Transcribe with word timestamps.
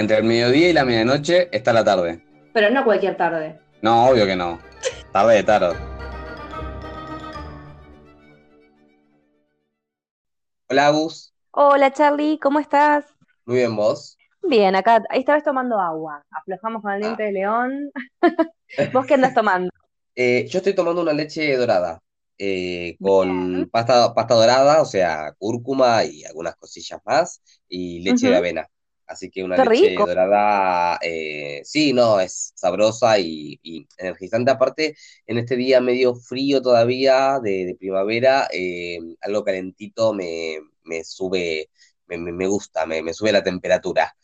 Entre 0.00 0.16
el 0.16 0.24
mediodía 0.24 0.70
y 0.70 0.72
la 0.72 0.86
medianoche 0.86 1.50
está 1.52 1.74
la 1.74 1.84
tarde. 1.84 2.24
Pero 2.54 2.70
no 2.70 2.84
cualquier 2.84 3.18
tarde. 3.18 3.60
No, 3.82 4.06
obvio 4.06 4.24
que 4.24 4.34
no. 4.34 4.58
Tarde 5.12 5.34
de 5.34 5.42
tarot. 5.42 5.76
Hola, 10.70 10.86
Agus. 10.86 11.34
Hola 11.50 11.92
Charlie, 11.92 12.38
¿cómo 12.38 12.60
estás? 12.60 13.04
Muy 13.44 13.56
bien, 13.58 13.76
¿vos? 13.76 14.16
Bien, 14.42 14.74
acá 14.74 15.02
esta 15.12 15.34
vez 15.34 15.44
tomando 15.44 15.78
agua. 15.78 16.24
Aflojamos 16.30 16.80
con 16.80 16.92
el 16.92 17.02
diente 17.02 17.24
de 17.24 17.32
león. 17.32 17.90
¿Vos 18.94 19.04
qué 19.04 19.14
andas 19.14 19.34
tomando? 19.34 19.70
Eh, 20.16 20.46
yo 20.50 20.58
estoy 20.58 20.74
tomando 20.74 21.00
una 21.02 21.12
leche 21.12 21.56
dorada. 21.56 22.00
eh, 22.36 22.96
con 23.00 23.68
pasta, 23.70 24.12
pasta 24.12 24.34
dorada, 24.34 24.82
o 24.82 24.84
sea, 24.84 25.32
cúrcuma 25.38 26.04
y 26.04 26.24
algunas 26.24 26.56
cosillas 26.56 27.00
más, 27.04 27.40
y 27.68 28.00
leche 28.00 28.28
de 28.28 28.36
avena. 28.36 28.66
Así 29.10 29.30
que 29.30 29.42
una 29.42 29.56
Qué 29.56 29.64
leche 29.64 30.02
rico. 30.04 30.06
dorada, 30.06 30.98
eh, 31.02 31.62
sí, 31.64 31.92
no, 31.92 32.20
es 32.20 32.52
sabrosa 32.54 33.18
y, 33.18 33.58
y 33.62 33.88
energizante. 33.98 34.52
Aparte, 34.52 34.96
en 35.26 35.38
este 35.38 35.56
día 35.56 35.80
medio 35.80 36.14
frío 36.14 36.62
todavía 36.62 37.40
de, 37.42 37.66
de 37.66 37.76
primavera, 37.76 38.48
eh, 38.52 38.98
algo 39.20 39.44
calentito 39.44 40.12
me, 40.14 40.58
me 40.84 41.02
sube, 41.04 41.70
me, 42.06 42.18
me- 42.18 42.46
gusta, 42.46 42.86
me, 42.86 43.02
me 43.02 43.12
sube 43.14 43.32
la 43.32 43.42
temperatura. 43.42 44.14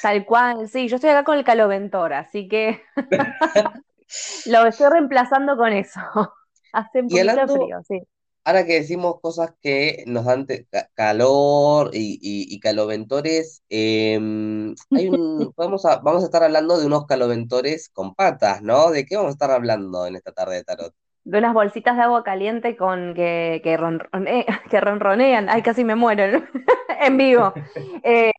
Tal 0.00 0.24
cual, 0.24 0.68
sí, 0.68 0.88
yo 0.88 0.96
estoy 0.96 1.10
acá 1.10 1.24
con 1.24 1.36
el 1.38 1.44
caloventor, 1.44 2.12
así 2.12 2.46
que 2.48 2.82
lo 4.44 4.66
estoy 4.66 4.88
reemplazando 4.90 5.56
con 5.56 5.72
eso. 5.72 6.00
Hace 6.72 7.00
un 7.00 7.10
poquito 7.10 7.40
hablando, 7.40 7.52
frío, 7.52 7.80
sí. 7.86 8.00
Ahora 8.48 8.64
que 8.66 8.74
decimos 8.80 9.20
cosas 9.20 9.52
que 9.60 10.04
nos 10.06 10.24
dan 10.24 10.46
calor 10.94 11.90
y, 11.92 12.14
y, 12.22 12.54
y 12.54 12.60
caloventores, 12.60 13.62
em, 13.68 14.74
hay 14.94 15.08
un, 15.10 15.52
vamos 15.56 15.84
a, 15.84 15.98
vamos 15.98 16.22
a 16.22 16.26
estar 16.26 16.42
hablando 16.42 16.78
de 16.78 16.86
unos 16.86 17.04
caloventores 17.06 17.90
con 17.90 18.14
patas, 18.14 18.62
¿no? 18.62 18.90
¿De 18.90 19.04
qué 19.04 19.16
vamos 19.16 19.30
a 19.30 19.32
estar 19.32 19.50
hablando 19.50 20.06
en 20.06 20.16
esta 20.16 20.32
tarde 20.32 20.56
de 20.56 20.64
tarot? 20.64 20.94
De 21.24 21.38
unas 21.38 21.52
bolsitas 21.52 21.96
de 21.96 22.02
agua 22.04 22.24
caliente 22.24 22.76
con 22.76 23.12
que, 23.14 23.60
que, 23.62 23.76
ronrone- 23.76 24.46
que 24.70 24.80
ronronean. 24.80 25.48
Ay, 25.48 25.62
casi 25.62 25.84
me 25.84 25.94
muero. 25.94 26.42
En 27.00 27.16
vivo. 27.16 27.54
Eh, 28.02 28.32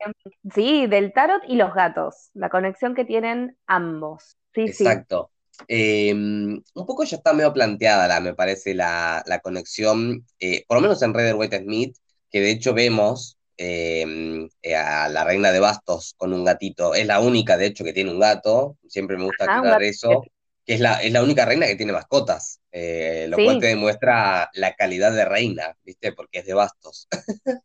sí, 0.53 0.85
del 0.87 1.13
tarot 1.13 1.41
y 1.47 1.55
los 1.55 1.73
gatos. 1.73 2.29
La 2.33 2.49
conexión 2.49 2.93
que 2.95 3.05
tienen 3.05 3.57
ambos. 3.67 4.37
Sí, 4.53 4.69
sí. 4.69 5.05
Em, 5.67 6.61
un 6.73 6.85
poco 6.85 7.03
ya 7.03 7.17
está 7.17 7.33
medio 7.33 7.53
planteada, 7.53 8.07
la, 8.07 8.19
me 8.21 8.33
parece, 8.33 8.73
la, 8.73 9.23
la 9.25 9.39
conexión, 9.39 10.25
eh, 10.39 10.63
por 10.67 10.77
lo 10.77 10.81
menos 10.81 11.01
en 11.01 11.13
Rider 11.13 11.35
Waite 11.35 11.59
Smith, 11.59 11.97
que 12.31 12.41
de 12.41 12.51
hecho 12.51 12.73
vemos 12.73 13.37
em, 13.57 14.47
eh, 14.61 14.75
a 14.75 15.09
la 15.09 15.23
reina 15.23 15.51
de 15.51 15.59
bastos 15.59 16.13
con 16.17 16.33
un 16.33 16.45
gatito. 16.45 16.93
Es 16.95 17.05
la 17.05 17.19
única, 17.19 17.57
de 17.57 17.67
hecho, 17.67 17.83
que 17.83 17.93
tiene 17.93 18.11
un 18.11 18.19
gato. 18.19 18.77
Siempre 18.87 19.17
me 19.17 19.25
gusta 19.25 19.45
Ajá, 19.45 19.53
un 19.61 19.67
aclarar 19.67 19.83
eso, 19.83 20.21
que 20.65 20.75
es 20.75 20.79
la, 20.79 21.01
es 21.01 21.11
la 21.11 21.23
única 21.23 21.45
reina 21.45 21.67
que 21.67 21.75
tiene 21.75 21.93
mascotas, 21.93 22.61
eh, 22.71 23.27
lo 23.29 23.37
cual 23.37 23.59
te 23.59 23.67
demuestra 23.67 24.49
la 24.53 24.73
calidad 24.75 25.11
de 25.11 25.25
reina, 25.25 25.75
¿viste? 25.83 26.13
Porque 26.13 26.39
es 26.39 26.45
de 26.45 26.53
bastos. 26.53 27.07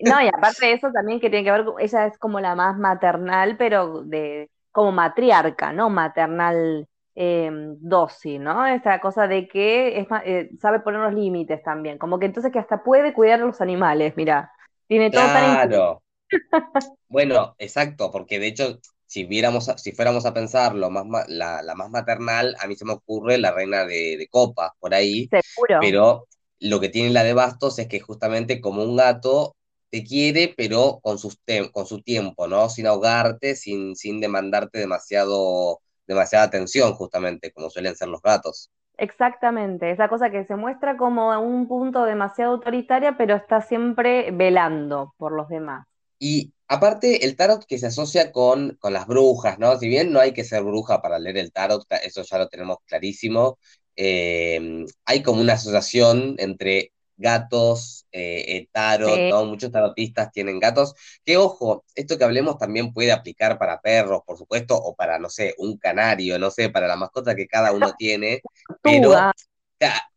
No, 0.00 0.20
y 0.22 0.28
aparte 0.28 0.66
de 0.66 0.72
eso 0.74 0.90
también 0.92 1.20
que 1.20 1.30
tiene 1.30 1.44
que 1.44 1.50
ver 1.50 1.64
ella 1.80 2.06
es 2.06 2.18
como 2.18 2.38
la 2.38 2.54
más 2.54 2.76
maternal, 2.78 3.56
pero 3.56 4.02
de, 4.02 4.50
como 4.70 4.92
matriarca, 4.92 5.72
¿no? 5.72 5.88
Maternal 5.88 6.86
eh, 7.14 7.50
dócil, 7.80 8.42
¿no? 8.42 8.66
Esta 8.66 9.00
cosa 9.00 9.26
de 9.28 9.48
que 9.48 9.98
es, 10.00 10.08
eh, 10.24 10.50
sabe 10.60 10.80
poner 10.80 11.00
los 11.00 11.14
límites 11.14 11.62
también, 11.62 11.98
como 11.98 12.18
que 12.18 12.26
entonces 12.26 12.52
que 12.52 12.58
hasta 12.58 12.82
puede 12.82 13.12
cuidar 13.14 13.40
a 13.40 13.46
los 13.46 13.60
animales, 13.60 14.14
mira, 14.16 14.52
tiene 14.88 15.10
todo 15.10 15.30
tan. 15.32 15.58
Claro. 15.58 16.02
Bueno, 17.08 17.54
exacto, 17.58 18.10
porque 18.10 18.38
de 18.38 18.48
hecho, 18.48 18.80
si 19.06 19.24
viéramos, 19.24 19.66
si 19.76 19.92
fuéramos 19.92 20.26
a 20.26 20.34
pensar 20.34 20.74
lo 20.74 20.90
más, 20.90 21.04
ma- 21.06 21.24
la, 21.28 21.62
la 21.62 21.74
más 21.74 21.90
maternal, 21.90 22.56
a 22.60 22.66
mí 22.66 22.74
se 22.76 22.84
me 22.84 22.92
ocurre 22.94 23.38
la 23.38 23.52
reina 23.52 23.84
de, 23.86 24.16
de 24.16 24.28
copas 24.28 24.72
por 24.80 24.94
ahí, 24.94 25.30
Seguro. 25.30 25.78
pero 25.78 26.26
lo 26.58 26.80
que 26.80 26.88
tiene 26.88 27.10
la 27.10 27.22
de 27.24 27.34
bastos 27.34 27.78
es 27.78 27.88
que 27.88 28.00
justamente 28.00 28.60
como 28.60 28.82
un 28.82 28.96
gato 28.96 29.54
te 29.90 30.02
quiere, 30.04 30.52
pero 30.56 30.98
con 31.02 31.18
sus 31.18 31.38
con 31.72 31.86
su 31.86 32.02
tiempo, 32.02 32.48
¿no? 32.48 32.68
Sin 32.68 32.86
ahogarte, 32.86 33.54
sin, 33.54 33.94
sin 33.96 34.20
demandarte 34.20 34.78
demasiado, 34.80 35.80
demasiada 36.06 36.44
atención, 36.44 36.94
justamente, 36.94 37.52
como 37.52 37.70
suelen 37.70 37.96
ser 37.96 38.08
los 38.08 38.22
gatos. 38.22 38.70
Exactamente, 38.96 39.90
esa 39.90 40.08
cosa 40.08 40.30
que 40.30 40.44
se 40.44 40.54
muestra 40.54 40.96
como 40.96 41.32
a 41.32 41.38
un 41.38 41.66
punto 41.66 42.04
demasiado 42.04 42.52
autoritaria, 42.52 43.16
pero 43.16 43.34
está 43.34 43.60
siempre 43.60 44.30
velando 44.30 45.14
por 45.18 45.32
los 45.32 45.48
demás. 45.48 45.86
Y 46.18 46.52
aparte, 46.68 47.24
el 47.26 47.36
tarot 47.36 47.64
que 47.66 47.78
se 47.78 47.88
asocia 47.88 48.30
con, 48.30 48.76
con 48.80 48.92
las 48.92 49.06
brujas, 49.06 49.58
¿no? 49.58 49.76
Si 49.78 49.88
bien 49.88 50.12
no 50.12 50.20
hay 50.20 50.32
que 50.32 50.44
ser 50.44 50.62
bruja 50.62 51.02
para 51.02 51.18
leer 51.18 51.38
el 51.38 51.52
tarot, 51.52 51.84
eso 52.04 52.22
ya 52.22 52.38
lo 52.38 52.48
tenemos 52.48 52.78
clarísimo, 52.86 53.58
eh, 53.96 54.86
hay 55.04 55.22
como 55.22 55.40
una 55.40 55.54
asociación 55.54 56.36
entre 56.38 56.92
gatos, 57.16 58.06
eh, 58.12 58.44
eh, 58.56 58.68
tarot, 58.72 59.24
Sí, 59.24 59.30
¿no? 59.30 59.44
Muchos 59.44 59.70
tarotistas 59.72 60.32
tienen 60.32 60.58
gatos, 60.60 60.94
que 61.24 61.36
ojo, 61.36 61.84
esto 61.94 62.18
que 62.18 62.24
hablemos 62.24 62.58
también 62.58 62.92
puede 62.92 63.12
aplicar 63.12 63.58
para 63.58 63.80
perros, 63.80 64.22
por 64.26 64.38
supuesto, 64.38 64.76
o 64.76 64.94
para, 64.96 65.18
no 65.18 65.30
sé, 65.30 65.54
un 65.58 65.78
canario, 65.78 66.38
no 66.38 66.50
sé, 66.50 66.70
para 66.70 66.86
la 66.88 66.96
mascota 66.96 67.34
que 67.36 67.46
cada 67.46 67.72
uno 67.72 67.92
tiene, 67.96 68.44
pero, 68.82 69.30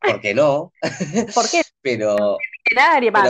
¿por 0.03 0.21
qué 0.21 0.33
no? 0.33 0.73
¿por 1.33 1.49
qué? 1.49 1.63
Pero, 1.81 2.45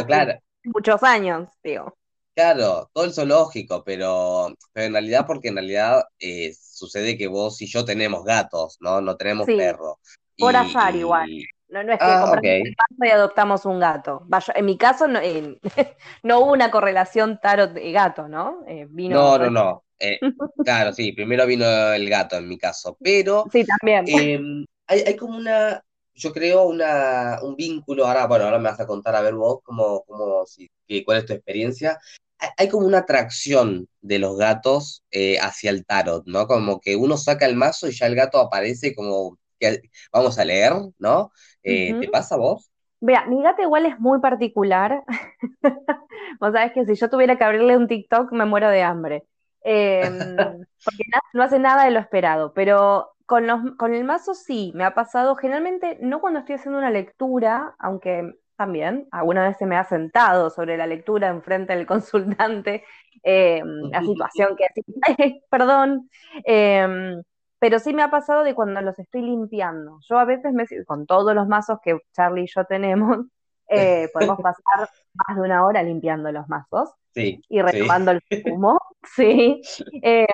claro. 0.05 0.39
muchos 0.63 1.03
años, 1.03 1.49
digo. 1.63 1.97
Claro, 2.35 2.89
todo 2.93 3.05
el 3.05 3.13
zoológico, 3.13 3.83
pero, 3.83 4.49
pero 4.71 4.85
en 4.85 4.93
realidad, 4.93 5.25
porque 5.25 5.47
en 5.47 5.55
realidad 5.55 6.03
eh, 6.19 6.53
sucede 6.53 7.17
que 7.17 7.25
vos 7.27 7.59
y 7.63 7.65
yo 7.67 7.83
tenemos 7.83 8.23
gatos, 8.23 8.77
¿no? 8.79 9.01
No 9.01 9.17
tenemos 9.17 9.47
Sí, 9.47 9.55
perro. 9.55 9.99
por 10.37 10.55
azar 10.55 10.95
igual. 10.95 11.29
Y- 11.29 11.49
No, 11.69 11.83
no 11.83 11.91
es 11.93 11.99
que 11.99 12.05
ah, 12.05 12.19
compramos 12.21 12.37
ok. 12.37 12.45
el 12.45 12.75
paso 12.75 13.05
y 13.05 13.09
adoptamos 13.09 13.65
un 13.65 13.79
gato. 13.79 14.21
Vaya, 14.25 14.53
en 14.55 14.65
mi 14.65 14.77
caso 14.77 15.07
no, 15.07 15.19
eh, 15.19 15.59
no 16.23 16.39
hubo 16.39 16.53
una 16.53 16.71
correlación 16.71 17.39
tarot 17.41 17.77
y 17.77 17.91
gato, 17.91 18.27
¿no? 18.27 18.63
Eh, 18.67 18.87
vino 18.89 19.15
No, 19.17 19.37
no, 19.37 19.49
no. 19.49 19.83
Eh, 19.99 20.19
claro, 20.63 20.93
sí, 20.93 21.11
primero 21.11 21.45
vino 21.45 21.65
el 21.93 22.09
gato 22.09 22.37
en 22.37 22.47
mi 22.47 22.57
caso, 22.57 22.97
pero 23.01 23.45
Sí, 23.51 23.65
también. 23.65 24.05
eh, 24.07 24.65
hay, 24.87 25.01
hay 25.01 25.15
como 25.15 25.37
una, 25.37 25.83
yo 26.13 26.31
creo, 26.31 26.63
una, 26.67 27.39
un 27.41 27.55
vínculo, 27.55 28.05
ahora, 28.07 28.27
bueno, 28.27 28.45
ahora 28.45 28.59
me 28.59 28.69
vas 28.69 28.79
a 28.79 28.87
contar 28.87 29.15
a 29.15 29.21
ver 29.21 29.33
vos 29.33 29.59
cómo, 29.63 30.03
cómo, 30.05 30.45
si, 30.45 30.69
cuál 31.03 31.17
es 31.19 31.25
tu 31.25 31.33
experiencia. 31.33 31.99
Hay, 32.39 32.49
hay 32.57 32.69
como 32.69 32.85
una 32.87 32.99
atracción 32.99 33.87
de 34.01 34.19
los 34.19 34.37
gatos 34.37 35.03
hacia 35.41 35.71
el 35.71 35.85
tarot, 35.85 36.23
¿no? 36.27 36.47
Como 36.47 36.79
que 36.79 36.95
uno 36.95 37.17
saca 37.17 37.45
el 37.45 37.55
mazo 37.55 37.87
y 37.89 37.91
ya 37.91 38.05
el 38.05 38.15
gato 38.15 38.39
aparece 38.39 38.95
como 38.95 39.37
que 39.59 39.81
vamos 40.11 40.37
a 40.39 40.45
leer, 40.45 40.73
¿no? 40.99 41.31
Eh, 41.63 41.99
¿te 41.99 42.07
pasa 42.09 42.35
a 42.35 42.37
vos? 42.37 42.71
Vea, 42.99 43.25
mi 43.25 43.41
gata 43.43 43.61
igual 43.61 43.85
es 43.85 43.99
muy 43.99 44.19
particular. 44.19 45.03
Vos 46.39 46.51
sabés 46.51 46.71
que 46.73 46.85
si 46.85 46.95
yo 46.95 47.09
tuviera 47.09 47.37
que 47.37 47.43
abrirle 47.43 47.77
un 47.77 47.87
TikTok 47.87 48.31
me 48.31 48.45
muero 48.45 48.69
de 48.69 48.81
hambre. 48.81 49.23
Eh, 49.63 50.01
porque 50.83 51.03
no 51.33 51.43
hace 51.43 51.59
nada 51.59 51.85
de 51.85 51.91
lo 51.91 51.99
esperado, 51.99 52.53
pero 52.53 53.11
con 53.25 53.45
los, 53.45 53.59
con 53.77 53.93
el 53.93 54.03
mazo 54.03 54.33
sí, 54.33 54.71
me 54.73 54.83
ha 54.83 54.93
pasado 54.93 55.35
generalmente, 55.35 55.97
no 56.01 56.21
cuando 56.21 56.39
estoy 56.39 56.55
haciendo 56.55 56.79
una 56.79 56.89
lectura, 56.89 57.75
aunque 57.77 58.33
también 58.55 59.07
alguna 59.11 59.47
vez 59.47 59.57
se 59.57 59.65
me 59.65 59.75
ha 59.75 59.83
sentado 59.83 60.49
sobre 60.49 60.77
la 60.77 60.87
lectura 60.87 61.27
enfrente 61.27 61.75
del 61.75 61.85
consultante, 61.85 62.83
eh, 63.21 63.61
la 63.91 64.01
situación 64.01 64.55
que 64.55 64.65
así, 64.65 65.43
perdón, 65.49 66.09
eh, 66.45 67.21
pero 67.59 67.79
sí 67.79 67.93
me 67.93 68.03
ha 68.03 68.09
pasado 68.11 68.43
de 68.43 68.55
cuando 68.55 68.81
los 68.81 68.97
estoy 68.99 69.21
limpiando. 69.21 69.99
Yo 70.09 70.19
a 70.19 70.25
veces 70.25 70.53
me, 70.53 70.65
con 70.85 71.05
todos 71.05 71.33
los 71.35 71.47
mazos 71.47 71.79
que 71.83 71.97
Charlie 72.13 72.43
y 72.43 72.47
yo 72.53 72.65
tenemos, 72.65 73.17
eh, 73.69 74.09
podemos 74.13 74.39
pasar 74.41 74.89
más 75.13 75.37
de 75.37 75.41
una 75.43 75.65
hora 75.65 75.83
limpiando 75.83 76.31
los 76.31 76.47
mazos 76.47 76.89
Sí, 77.13 77.41
y 77.49 77.61
sí. 77.63 77.63
renovando 77.63 78.11
el 78.11 78.21
zumo, 78.43 78.79
sí. 79.15 79.61
Eh, 80.03 80.27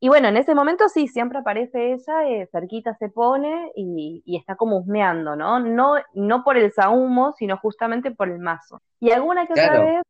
y 0.00 0.08
bueno, 0.08 0.28
en 0.28 0.36
ese 0.36 0.54
momento 0.54 0.88
sí, 0.88 1.08
siempre 1.08 1.38
aparece 1.38 1.92
ella, 1.94 2.28
eh, 2.28 2.48
cerquita 2.52 2.94
se 2.98 3.08
pone 3.08 3.72
y, 3.74 4.22
y 4.26 4.36
está 4.36 4.56
como 4.56 4.78
husmeando, 4.78 5.36
¿no? 5.36 5.58
¿no? 5.60 5.94
No 6.14 6.44
por 6.44 6.58
el 6.58 6.72
sahumo, 6.72 7.32
sino 7.38 7.56
justamente 7.56 8.10
por 8.10 8.28
el 8.28 8.38
mazo. 8.40 8.82
Y 9.00 9.10
alguna 9.12 9.46
que 9.46 9.54
otra 9.54 9.78
vez 9.78 10.02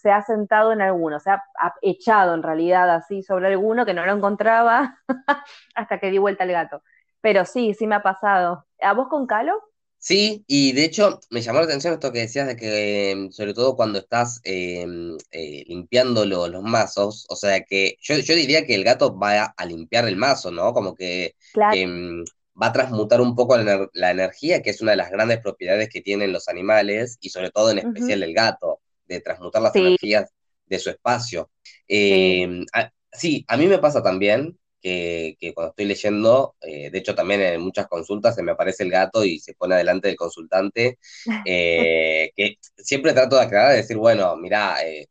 se 0.00 0.10
ha 0.10 0.22
sentado 0.22 0.72
en 0.72 0.80
alguno, 0.82 1.20
se 1.20 1.30
ha, 1.30 1.42
ha 1.60 1.74
echado 1.82 2.34
en 2.34 2.42
realidad 2.42 2.90
así 2.90 3.22
sobre 3.22 3.48
alguno 3.48 3.84
que 3.86 3.94
no 3.94 4.06
lo 4.06 4.12
encontraba 4.14 4.98
hasta 5.74 6.00
que 6.00 6.10
di 6.10 6.18
vuelta 6.18 6.44
el 6.44 6.52
gato. 6.52 6.82
Pero 7.20 7.44
sí, 7.44 7.74
sí 7.74 7.86
me 7.86 7.96
ha 7.96 8.02
pasado. 8.02 8.66
¿A 8.80 8.94
vos 8.94 9.08
con 9.08 9.26
Calo? 9.26 9.52
Sí, 9.98 10.44
y 10.46 10.72
de 10.72 10.84
hecho 10.84 11.20
me 11.30 11.42
llamó 11.42 11.58
la 11.58 11.66
atención 11.66 11.92
esto 11.92 12.10
que 12.10 12.20
decías 12.20 12.46
de 12.46 12.56
que, 12.56 13.10
em, 13.10 13.30
sobre 13.32 13.52
todo 13.52 13.76
cuando 13.76 13.98
estás 13.98 14.40
em, 14.44 15.16
eh, 15.30 15.64
limpiando 15.66 16.24
lo- 16.24 16.48
los 16.48 16.62
mazos, 16.62 17.26
o 17.28 17.36
sea 17.36 17.62
que 17.64 17.96
yo, 18.00 18.14
yo 18.18 18.34
diría 18.34 18.64
que 18.66 18.74
el 18.74 18.84
gato 18.84 19.18
va 19.18 19.44
a, 19.56 19.66
limpiar 19.66 20.08
el 20.08 20.16
mazo, 20.16 20.50
¿no? 20.50 20.72
Como 20.72 20.94
que 20.94 21.34
Claro, 21.52 21.82
em, 21.82 22.24
va 22.60 22.68
a 22.68 22.72
transmutar 22.72 23.20
un 23.20 23.34
poco 23.34 23.56
la, 23.58 23.62
ener- 23.64 23.90
la 23.92 24.10
energía, 24.10 24.62
que 24.62 24.70
es 24.70 24.80
una 24.80 24.92
de 24.92 24.96
las 24.96 25.10
grandes 25.10 25.40
propiedades 25.40 25.90
que 25.90 26.00
tienen 26.00 26.32
los 26.32 26.48
animales, 26.48 27.18
y 27.20 27.28
sobre 27.30 27.50
todo 27.50 27.70
en 27.70 27.78
especial 27.78 28.22
el 28.22 28.32
gato, 28.34 28.80
de 29.14 29.20
transmutar 29.20 29.62
las 29.62 29.72
Sí, 29.72 29.80
energías 29.80 30.30
de 30.66 30.78
su 30.78 30.90
espacio. 30.90 31.50
sí. 31.62 31.74
Em, 31.88 32.64
a, 32.72 32.90
sí, 33.12 33.44
a 33.48 33.56
mí 33.56 33.66
me 33.66 33.78
pasa 33.78 34.02
también 34.02 34.56
que, 34.80 35.36
que 35.38 35.52
cuando 35.52 35.70
estoy 35.70 35.84
leyendo, 35.86 36.54
eh, 36.62 36.90
de 36.90 36.98
hecho 36.98 37.14
también 37.14 37.40
en 37.42 37.60
muchas 37.60 37.86
consultas 37.86 38.34
se 38.34 38.42
me 38.42 38.52
aparece 38.52 38.84
el 38.84 38.90
gato 38.90 39.24
y 39.24 39.38
se 39.38 39.54
pone 39.54 39.74
adelante 39.74 40.08
del 40.08 40.16
consultante, 40.16 40.98
eh, 41.46 42.30
que 42.36 42.56
siempre 42.76 43.12
trato 43.12 43.36
de 43.36 43.42
aclarar, 43.42 43.72
de 43.72 43.78
decir, 43.78 43.96
bueno, 43.96 44.36
mira, 44.36 44.76
eh, 44.86 45.08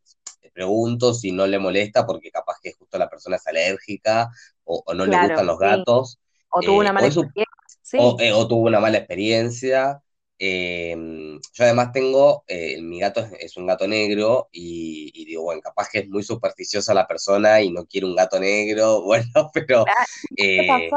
pregunto 0.60 1.14
si 1.14 1.32
no 1.32 1.48
le 1.48 1.58
molesta 1.58 2.06
porque 2.06 2.32
capaz 2.32 2.58
que 2.62 2.74
justo 2.74 2.98
la 2.98 3.10
persona 3.10 3.38
es 3.38 3.48
alérgica 3.48 4.30
o, 4.66 4.84
no 4.94 5.06
le 5.06 5.18
gustan 5.18 5.46
los 5.46 5.58
gatos. 5.58 6.20
O 6.50 6.60
tuvo 6.62 6.80
una 6.80 6.92
mala 6.92 7.08
experiencia. 7.08 8.36
o, 8.36 8.48
tuvo 8.48 8.68
una 8.68 8.80
mala 8.80 8.98
experiencia. 8.98 10.02
Em, 10.42 11.38
yo 11.54 11.64
además 11.66 11.92
tengo, 11.92 12.46
eh, 12.48 12.82
mi 12.82 12.98
gato 13.02 13.20
es, 13.38 13.58
un 13.58 13.68
gato 13.68 13.86
negro 13.90 14.48
y, 14.54 15.26
digo, 15.26 15.44
bueno, 15.44 15.62
capaz 15.62 15.90
que 15.90 16.00
es 16.00 16.08
muy 16.08 16.24
supersticiosa 16.24 16.94
la 16.94 17.06
persona 17.06 17.62
y 17.62 17.72
no 17.72 17.86
quiere 17.86 18.08
un 18.08 18.16
gato 18.16 18.40
negro, 18.40 19.02
bueno, 19.04 19.52
pero 19.54 19.84
eh, 20.38 20.90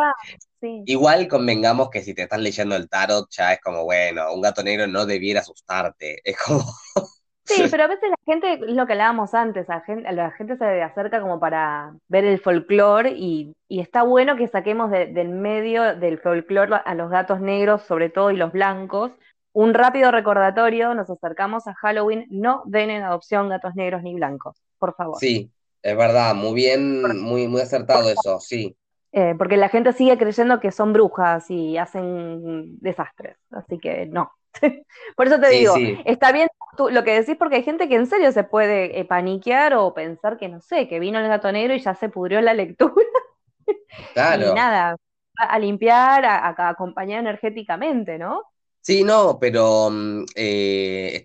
igual 0.87 1.27
convengamos 1.27 1.91
que 1.91 2.03
si 2.03 2.15
te 2.15 2.23
estás 2.23 2.39
leyendo 2.39 2.77
el 2.77 2.89
tarot 2.89 3.29
ya 3.31 3.53
es 3.53 3.61
como, 3.61 3.83
bueno, 3.83 4.33
un 4.33 4.43
gato 4.43 4.62
negro 4.62 4.87
no 4.87 5.06
debiera 5.06 5.41
asustarte, 5.41 6.21
es 6.23 6.39
como... 6.39 6.65
Sí, 7.44 7.65
pero 7.71 7.83
a 7.83 7.89
veces 7.89 8.09
la 8.09 8.17
gente, 8.25 8.59
lo 8.73 8.87
que 8.87 8.93
hablábamos 8.93 9.35
antes, 9.35 9.67
la 9.69 9.81
gente, 9.81 10.11
la 10.12 10.31
gente 10.31 10.56
se 10.56 10.81
acerca 10.81 11.21
como 11.21 11.41
para 11.41 11.93
ver 12.06 12.25
el 12.25 12.39
folclore 12.39 13.15
y, 13.17 13.53
está 13.69 14.05
bueno 14.05 14.37
que 14.37 14.47
saquemos 14.47 14.91
del 14.91 15.31
medio 15.31 15.97
del 15.97 16.19
folclore 16.21 16.81
a 16.85 16.94
los 16.94 17.11
gatos 17.11 17.41
negros, 17.41 17.83
sobre 17.83 18.11
todo, 18.11 18.31
y 18.31 18.37
los 18.37 18.53
blancos, 18.53 19.11
un 19.52 19.75
rápido 19.75 20.10
recordatorio, 20.10 20.94
nos 20.94 21.10
acercamos 21.10 21.66
a 21.66 21.75
Halloween, 21.75 22.26
no 22.31 22.62
den 22.66 22.90
en 22.90 23.02
adopción 23.02 23.49
gatos 23.49 23.75
negros 23.75 24.02
ni 24.02 24.14
blancos, 24.14 24.62
por 24.78 24.94
favor. 24.94 25.19
Sí, 25.19 25.50
es 25.82 25.96
verdad, 25.96 26.34
muy 26.34 26.54
bien, 26.54 27.02
muy, 27.20 27.49
muy 27.49 27.60
acertado 27.60 28.08
eso, 28.08 28.40
sí. 28.40 28.76
Eh, 29.12 29.34
porque 29.37 29.58
la 29.58 29.69
gente 29.69 29.93
sigue 29.93 30.16
creyendo 30.16 30.58
que 30.58 30.72
son 30.72 30.94
brujas 30.94 31.50
y 31.50 31.76
hacen 31.76 32.78
desastres, 32.81 33.37
así 33.50 33.78
que 33.78 34.06
no. 34.06 34.32
por 35.16 35.26
eso 35.26 35.38
te 35.38 35.49
digo, 35.49 35.75
está 36.05 36.32
bien 36.32 36.48
tú, 36.76 36.88
lo 36.88 37.05
que 37.05 37.12
decís 37.12 37.37
porque 37.38 37.56
hay 37.56 37.62
gente 37.62 37.88
que 37.88 37.96
en 37.96 38.06
serio 38.06 38.32
se 38.32 38.44
puede 38.44 38.98
eh, 38.98 39.05
paniquear 39.05 39.75
o 39.75 39.93
pensar 39.93 40.38
que, 40.38 40.48
no 40.48 40.60
sé, 40.60 40.88
que 40.88 40.98
vino 40.98 41.19
el 41.19 41.28
gato 41.28 41.52
negro 41.52 41.75
y 41.75 41.81
ya 41.81 41.94
se 41.94 42.08
pudrió 42.08 42.40
la 42.40 42.55
lectura. 42.55 42.94
Claro. 44.14 44.50
y 44.50 44.55
nada, 44.55 44.96
a, 45.37 45.58
limpiar, 45.58 46.25
a 46.25 46.69
acompañar 46.70 47.20
energéticamente, 47.20 48.19
¿no? 48.19 48.43
Sí, 48.84 49.05
no, 49.05 49.38
pero 49.40 49.90
mm, 49.90 50.25
eh, 50.34 51.25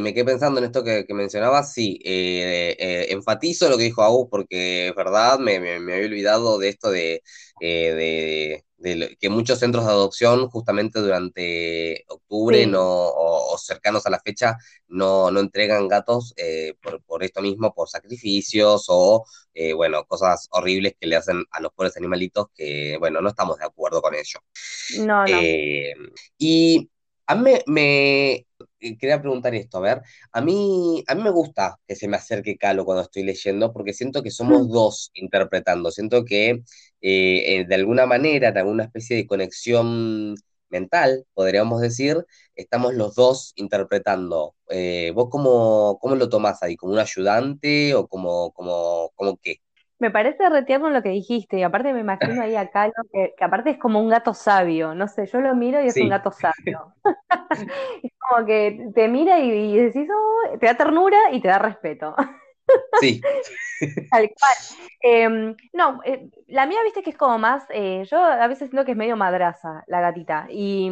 me, 0.00 0.14
quedé 0.14 0.24
pensando 0.24 0.60
en 0.60 0.66
esto 0.66 0.84
que, 0.84 1.04
mencionabas, 1.12 1.72
sí, 1.72 1.98
eh, 2.04 2.76
eh, 2.78 3.06
enfatizo 3.10 3.68
lo 3.68 3.76
que 3.76 3.82
dijo 3.84 4.02
Agus 4.02 4.28
porque 4.30 4.88
es 4.88 4.94
verdad, 4.94 5.40
me, 5.40 5.56
había 5.56 6.06
olvidado 6.06 6.56
de 6.58 6.68
esto 6.68 6.90
de, 6.92 7.22
que 9.18 9.28
muchos 9.30 9.58
centros 9.58 9.84
de 9.84 9.90
adopción 9.90 10.48
justamente 10.48 11.00
durante 11.00 12.04
octubre 12.08 12.66
no, 12.66 12.82
o, 12.82 13.56
cercanos 13.58 14.06
a 14.06 14.10
la 14.10 14.20
fecha 14.20 14.56
no, 14.88 15.30
no 15.30 15.40
entregan 15.40 15.88
gatos 15.88 16.34
por, 16.82 17.02
por, 17.02 17.24
esto 17.24 17.40
mismo, 17.40 17.72
por 17.74 17.88
sacrificios 17.88 18.86
o, 18.88 19.24
bueno, 19.76 20.04
cosas 20.04 20.48
horribles 20.50 20.94
que 21.00 21.06
le 21.06 21.16
hacen 21.16 21.44
a 21.50 21.60
los 21.60 21.72
pobres 21.72 21.96
animalitos 21.96 22.46
que, 22.54 22.96
bueno, 22.98 23.20
no 23.20 23.28
estamos 23.28 23.58
de 23.58 23.64
acuerdo 23.64 24.02
con 24.02 24.14
ello. 24.14 24.40
No, 24.98 25.24
no. 25.24 25.40
y 26.38 26.90
a 27.26 27.34
mí 27.34 27.52
me, 27.66 28.32
eh, 28.32 28.46
quería 28.98 29.20
preguntar 29.20 29.54
esto, 29.54 29.78
a 29.78 29.80
ver, 29.80 30.02
a 30.32 30.40
mí, 30.40 31.02
a 31.06 31.14
mí 31.14 31.22
me 31.22 31.30
gusta 31.30 31.78
que 31.86 31.96
se 31.96 32.08
me 32.08 32.16
acerque 32.16 32.56
Calo 32.56 32.84
cuando 32.84 33.02
estoy 33.02 33.22
leyendo, 33.24 33.72
porque 33.72 33.92
siento 33.92 34.22
que 34.22 34.30
somos 34.30 34.68
mm. 34.68 34.72
dos 34.72 35.10
interpretando, 35.14 35.90
siento 35.90 36.24
que 36.24 36.50
eh, 36.50 36.62
eh, 37.00 37.64
de 37.68 37.74
alguna 37.74 38.06
manera, 38.06 38.48
en 38.48 38.58
alguna 38.58 38.84
especie 38.84 39.16
de 39.16 39.26
conexión 39.26 40.34
mental, 40.70 41.24
podríamos 41.34 41.80
decir, 41.80 42.24
estamos 42.54 42.94
los 42.94 43.14
dos 43.14 43.52
interpretando. 43.56 44.54
¿Vos 45.14 45.28
cómo, 45.30 45.98
cómo, 46.00 46.16
lo 46.16 46.28
tomás 46.28 46.62
ahí? 46.62 46.76
¿Como 46.76 46.92
un 46.94 46.98
ayudante 46.98 47.94
o 47.94 48.08
como, 48.08 48.52
como, 48.52 49.10
como 49.14 49.36
qué? 49.38 49.60
Me 50.00 50.10
parece 50.10 50.48
retierno 50.48 50.90
lo 50.90 51.02
que 51.02 51.10
dijiste, 51.10 51.58
y 51.58 51.62
aparte 51.62 51.92
me 51.92 52.00
imagino 52.00 52.42
ahí 52.42 52.56
a 52.56 52.68
Calo, 52.70 52.92
que, 53.12 53.32
aparte 53.40 53.70
es 53.70 53.78
como 53.78 54.00
un 54.00 54.08
gato 54.08 54.34
sabio, 54.34 54.94
no 54.94 55.06
sé, 55.06 55.26
yo 55.26 55.40
lo 55.40 55.54
miro 55.54 55.80
y 55.80 55.86
es 55.86 55.96
un 55.96 56.08
gato 56.08 56.32
sabio. 56.32 56.94
es 58.02 58.12
como 58.18 58.44
que 58.44 58.90
te 58.94 59.08
mira 59.08 59.38
y, 59.38 59.76
decís, 59.76 60.08
oh", 60.10 60.58
te 60.58 60.66
da 60.66 60.74
ternura 60.76 61.18
y 61.30 61.40
te 61.40 61.48
da 61.48 61.58
respeto. 61.58 62.14
Sí. 62.98 63.20
Tal 64.10 64.30
cual. 64.30 64.78
Em, 65.02 65.54
no, 65.74 66.00
eh, 66.02 66.30
la 66.46 66.64
mía, 66.64 66.78
viste 66.82 67.02
que 67.02 67.10
es 67.10 67.16
como 67.16 67.38
más, 67.38 67.66
eh, 67.68 68.04
yo 68.10 68.16
a 68.24 68.46
veces 68.46 68.70
siento 68.70 68.86
que 68.86 68.92
es 68.92 68.96
medio 68.96 69.18
madraza 69.18 69.84
la 69.86 70.00
gatita, 70.00 70.46
y, 70.48 70.90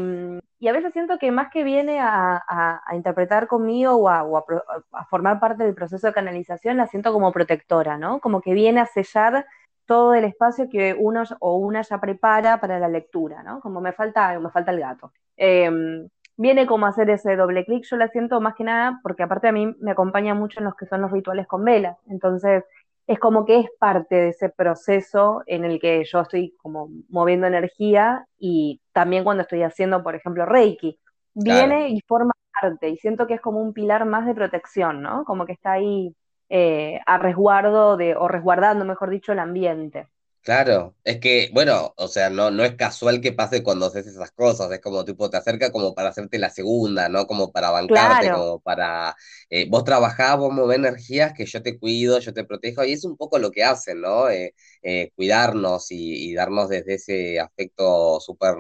a 0.69 0.73
veces 0.73 0.93
siento 0.93 1.19
que 1.19 1.33
más 1.33 1.51
que 1.51 1.65
viene 1.65 1.99
a, 2.01 2.83
interpretar 2.93 3.47
conmigo 3.49 3.95
o, 3.95 4.09
a, 4.09 5.05
formar 5.07 5.41
parte 5.41 5.65
del 5.65 5.75
proceso 5.75 6.07
de 6.07 6.13
canalización, 6.13 6.77
la 6.77 6.87
siento 6.87 7.13
como 7.13 7.33
protectora, 7.33 7.99
¿no? 7.99 8.21
Como 8.21 8.41
que 8.41 8.55
viene 8.55 8.81
a 8.81 8.87
sellar 8.87 9.47
todo 9.87 10.15
el 10.15 10.25
espacio 10.25 10.69
que 10.71 10.95
uno 10.99 11.25
o 11.41 11.57
una 11.57 11.83
ya 11.83 12.01
prepara 12.01 12.61
para 12.61 12.79
la 12.79 12.89
lectura, 12.89 13.43
¿no? 13.43 13.61
Como 13.61 13.81
me 13.81 13.93
falta 13.93 14.39
me 14.39 14.51
falta 14.51 14.71
el 14.71 14.81
gato. 14.81 15.13
Em, 15.37 16.09
viene 16.37 16.67
como 16.67 16.87
a 16.87 16.91
hacer 16.91 17.11
ese 17.11 17.37
doble 17.37 17.65
clic, 17.65 17.85
yo 17.85 17.97
la 17.97 18.09
siento 18.09 18.41
más 18.41 18.55
que 18.55 18.65
nada 18.65 19.01
porque 19.03 19.23
aparte 19.25 19.49
a 19.49 19.53
mí 19.53 19.75
me 19.81 19.93
acompaña 19.93 20.35
mucho 20.35 20.61
en 20.61 20.65
los 20.67 20.77
que 20.77 20.87
son 20.87 21.03
los 21.03 21.11
rituales 21.11 21.47
con 21.47 21.65
velas, 21.65 21.97
entonces 22.07 22.65
es 23.07 23.19
como 23.19 23.45
que 23.45 23.61
es 23.61 23.67
parte 23.79 24.15
de 24.15 24.29
ese 24.29 24.49
proceso 24.49 25.43
en 25.47 25.65
el 25.65 25.81
que 25.81 26.05
yo 26.05 26.21
estoy 26.21 26.55
como 26.63 26.89
moviendo 27.09 27.47
energía 27.47 28.27
y 28.39 28.81
también 28.93 29.25
cuando 29.25 29.43
estoy 29.43 29.63
haciendo, 29.63 30.03
por 30.03 30.15
ejemplo, 30.15 30.47
Reiki, 30.47 30.99
viene 31.35 31.89
y 31.91 32.01
forma 32.07 32.33
parte 32.61 32.89
y 32.89 32.97
siento 32.99 33.27
que 33.27 33.35
es 33.35 33.41
como 33.41 33.61
un 33.61 33.73
pilar 33.73 34.05
más 34.07 34.27
de 34.27 34.35
protección, 34.35 35.03
¿no? 35.03 35.25
Como 35.25 35.47
que 35.47 35.53
está 35.53 35.73
ahí 35.73 36.15
eh, 36.49 37.01
a 37.07 37.19
resguardo 37.19 37.97
de, 37.97 38.15
o 38.17 38.29
resguardando, 38.29 38.85
mejor 38.85 39.11
dicho, 39.11 39.33
el 39.33 39.39
ambiente. 39.39 40.09
Claro, 40.43 40.97
es 41.05 41.21
que, 41.21 41.51
bueno, 41.53 41.95
o 41.97 42.09
sea, 42.09 42.29
no, 42.29 42.51
no 42.51 42.65
es 42.65 42.75
casual 42.75 43.21
que 43.21 43.31
pase 43.33 43.63
cuando 43.63 43.87
haces 43.87 44.09
esas 44.09 44.33
cosas, 44.33 44.73
es 44.73 44.81
como 44.81 45.05
tipo, 45.05 45.31
te 45.31 45.37
acerca 45.37 45.71
como 45.71 45.95
para 45.95 46.09
hacerte 46.09 46.37
la 46.37 46.51
segunda, 46.51 47.09
¿no? 47.09 47.29
Como 47.29 47.53
para 47.53 47.71
bancarte, 47.71 48.29
como 48.33 48.59
para, 48.59 49.15
eh, 49.51 49.69
vos 49.71 49.85
trabajás, 49.85 50.37
vos 50.37 50.53
movés 50.53 50.79
energías, 50.79 51.33
que 51.33 51.47
yo 51.47 51.63
te 51.63 51.79
cuido, 51.79 52.19
yo 52.19 52.35
te 52.35 52.43
protejo, 52.43 52.85
y 52.85 52.93
es 52.93 53.05
un 53.05 53.17
poco 53.17 53.39
lo 53.39 53.53
que 53.53 53.63
hacen, 53.63 54.01
¿no? 54.01 54.29
Eh, 54.31 54.53
eh, 54.83 55.13
cuidarnos 55.15 55.87
y, 55.91 56.35
darnos 56.35 56.69
desde 56.71 56.95
ese 56.95 57.39
aspecto 57.39 58.19
súper 58.19 58.57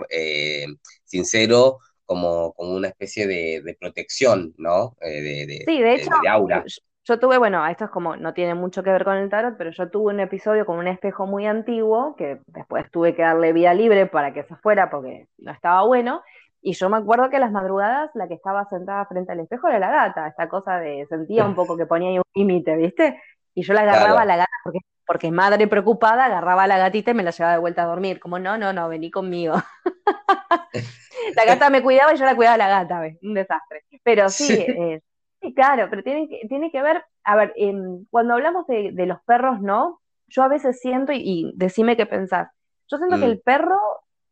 sincero, 1.02 1.78
como, 2.04 2.52
como 2.52 2.74
una 2.74 2.88
especie 2.88 3.26
de, 3.26 3.76
protección, 3.80 4.54
¿no? 4.56 4.96
de, 5.00 5.64
sí, 5.66 5.80
de 5.82 5.94
hecho, 5.94 6.10
de 6.22 6.28
aura. 6.28 6.64
Yo 7.04 7.18
tuve, 7.18 7.36
bueno, 7.38 7.66
esto 7.66 7.86
es 7.86 7.90
como, 7.90 8.16
no 8.16 8.32
tiene 8.32 8.54
mucho 8.54 8.82
que 8.84 8.90
ver 8.90 9.04
con 9.04 9.16
el 9.16 9.28
tarot, 9.28 9.56
pero 9.58 9.70
yo 9.70 9.90
tuve 9.90 10.12
un 10.14 10.20
episodio 10.20 10.64
con 10.64 10.78
un 10.78 10.86
espejo 10.86 11.26
muy 11.26 11.46
antiguo, 11.46 12.14
que 12.16 12.40
después 12.46 12.88
tuve 12.92 13.14
que 13.16 13.22
darle 13.22 13.52
vida 13.52 13.74
libre 13.74 14.06
para 14.06 14.32
que 14.32 14.44
se 14.44 14.54
fuera 14.56 14.88
porque 14.88 15.26
no 15.38 15.50
estaba 15.50 15.82
bueno. 15.84 16.22
Y 16.60 16.74
yo 16.74 16.88
me 16.88 16.98
acuerdo 16.98 17.28
que 17.28 17.40
las 17.40 17.50
madrugadas 17.50 18.10
la 18.14 18.28
que 18.28 18.34
estaba 18.34 18.64
sentada 18.66 19.04
frente 19.06 19.32
al 19.32 19.40
espejo 19.40 19.68
era 19.68 19.80
la 19.80 19.90
gata, 19.90 20.28
esta 20.28 20.48
cosa 20.48 20.78
de 20.78 21.06
sentía 21.08 21.44
un 21.44 21.56
poco 21.56 21.76
que 21.76 21.86
ponía 21.86 22.10
ahí 22.10 22.18
un 22.18 22.24
límite, 22.34 22.76
¿viste? 22.76 23.20
Y 23.52 23.62
yo 23.62 23.74
la 23.74 23.80
agarraba 23.82 24.22
a 24.22 24.24
la 24.24 24.36
gata 24.36 24.52
porque, 24.62 24.78
porque 25.04 25.30
madre 25.32 25.66
preocupada 25.66 26.26
agarraba 26.26 26.62
a 26.62 26.66
la 26.68 26.78
gatita 26.78 27.10
y 27.10 27.14
me 27.14 27.24
la 27.24 27.32
llevaba 27.32 27.54
de 27.54 27.60
vuelta 27.60 27.82
a 27.82 27.86
dormir, 27.86 28.20
como 28.20 28.38
no, 28.38 28.56
no, 28.56 28.72
no, 28.72 28.88
vení 28.88 29.10
conmigo. 29.10 29.54
la 31.36 31.44
gata 31.46 31.70
me 31.70 31.82
cuidaba 31.82 32.14
y 32.14 32.16
yo 32.16 32.24
la 32.24 32.36
cuidaba 32.36 32.54
a 32.54 32.58
la 32.58 32.68
gata, 32.68 33.00
¿ves? 33.00 33.18
Un 33.22 33.34
desastre. 33.34 33.84
Pero 34.04 34.28
sí, 34.28 34.52
eh, 34.52 35.00
Sí, 35.42 35.52
claro, 35.54 35.88
pero 35.90 36.04
tiene 36.04 36.28
que, 36.28 36.46
tiene 36.48 36.70
que 36.70 36.80
ver, 36.82 37.04
a 37.24 37.34
ver, 37.34 37.52
cuando 38.10 38.34
hablamos 38.34 38.64
de, 38.68 38.92
los 39.06 39.20
perros, 39.22 39.60
¿no? 39.60 40.00
Yo 40.28 40.44
a 40.44 40.48
veces 40.48 40.80
siento, 40.80 41.12
y, 41.12 41.52
decime 41.56 41.96
qué 41.96 42.06
pensás, 42.06 42.48
yo 42.88 42.96
siento 42.96 43.16
que 43.16 43.26
mm. 43.26 43.30
el 43.30 43.40
perro 43.40 43.78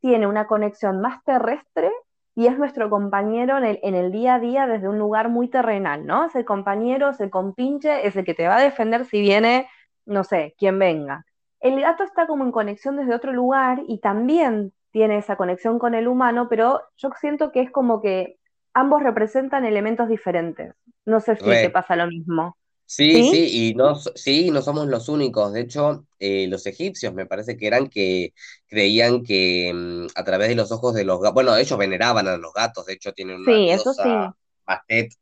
tiene 0.01 0.29
una 0.29 0.47
conexión 0.47 1.01
más 1.01 1.23
terrestre 1.25 1.91
y 2.37 2.47
es 2.47 2.57
nuestro 2.57 2.89
compañero 2.89 3.59
en 3.59 3.65
el, 3.65 3.81
en 3.83 3.97
el 3.97 4.13
día 4.13 4.37
a 4.37 4.39
día 4.39 4.67
desde 4.69 4.89
un 4.89 5.01
lugar 5.01 5.29
muy 5.31 5.49
terrenal, 5.49 6.07
¿no? 6.07 6.27
Es 6.27 6.37
el 6.37 6.45
compañero, 6.45 7.11
es 7.11 7.21
el 7.21 7.29
compinche, 7.29 8.07
es 8.07 8.15
el 8.15 8.25
que 8.25 8.35
te 8.35 8.47
va 8.47 8.57
a 8.57 8.63
defender 8.63 9.05
si 9.05 9.21
viene, 9.21 9.69
no 10.07 10.23
sé, 10.23 10.55
quien 10.59 10.79
venga. 10.79 11.27
El 11.59 11.81
gato 11.81 12.05
está 12.05 12.29
como 12.29 12.45
en 12.45 12.53
conexión 12.53 12.97
desde 12.97 13.15
otro 13.17 13.33
lugar 13.33 13.83
y 13.89 13.99
también 13.99 14.73
tiene 14.93 15.19
esa 15.19 15.37
conexión 15.37 15.81
con 15.81 15.95
el 15.95 16.07
humano, 16.07 16.49
pero 16.49 16.81
yo 16.97 17.11
siento 17.21 17.51
que 17.51 17.63
es 17.63 17.71
como 17.71 18.01
que 18.01 18.39
ambos 18.75 19.03
representan 19.03 19.65
elementos 19.65 20.09
diferentes. 20.09 20.75
No 21.05 21.21
sé 21.21 21.37
si 21.37 21.45
te 21.45 21.71
pasa 21.71 21.97
lo 21.97 22.07
mismo. 22.07 22.57
Sí, 22.87 23.31
sí, 23.31 23.69
y 23.71 23.75
no, 23.75 23.95
sí, 23.95 24.51
no 24.51 24.63
somos 24.63 24.89
los 24.89 25.09
únicos. 25.09 25.53
De 25.53 25.61
hecho, 25.61 26.07
eh, 26.19 26.49
los 26.49 26.67
egipcios 26.67 27.15
me 27.15 27.25
parece 27.25 27.57
que 27.57 27.69
eran 27.69 27.89
que 27.89 28.35
creían 28.67 29.23
que 29.23 29.73
mm, 29.73 30.07
a 30.17 30.25
través 30.25 30.49
de 30.49 30.57
los 30.57 30.73
ojos 30.73 30.95
de 30.95 31.05
los 31.05 31.21
gatos, 31.21 31.35
bueno, 31.35 31.57
ellos 31.57 31.79
veneraban 31.79 32.27
a 32.27 32.37
los 32.37 32.53
gatos, 32.53 32.87
de 32.87 32.95
hecho 32.95 33.13
tienen 33.13 33.37
una 33.37 33.53
sí, 33.53 33.71
eso 33.71 33.93
sí. 33.95 34.03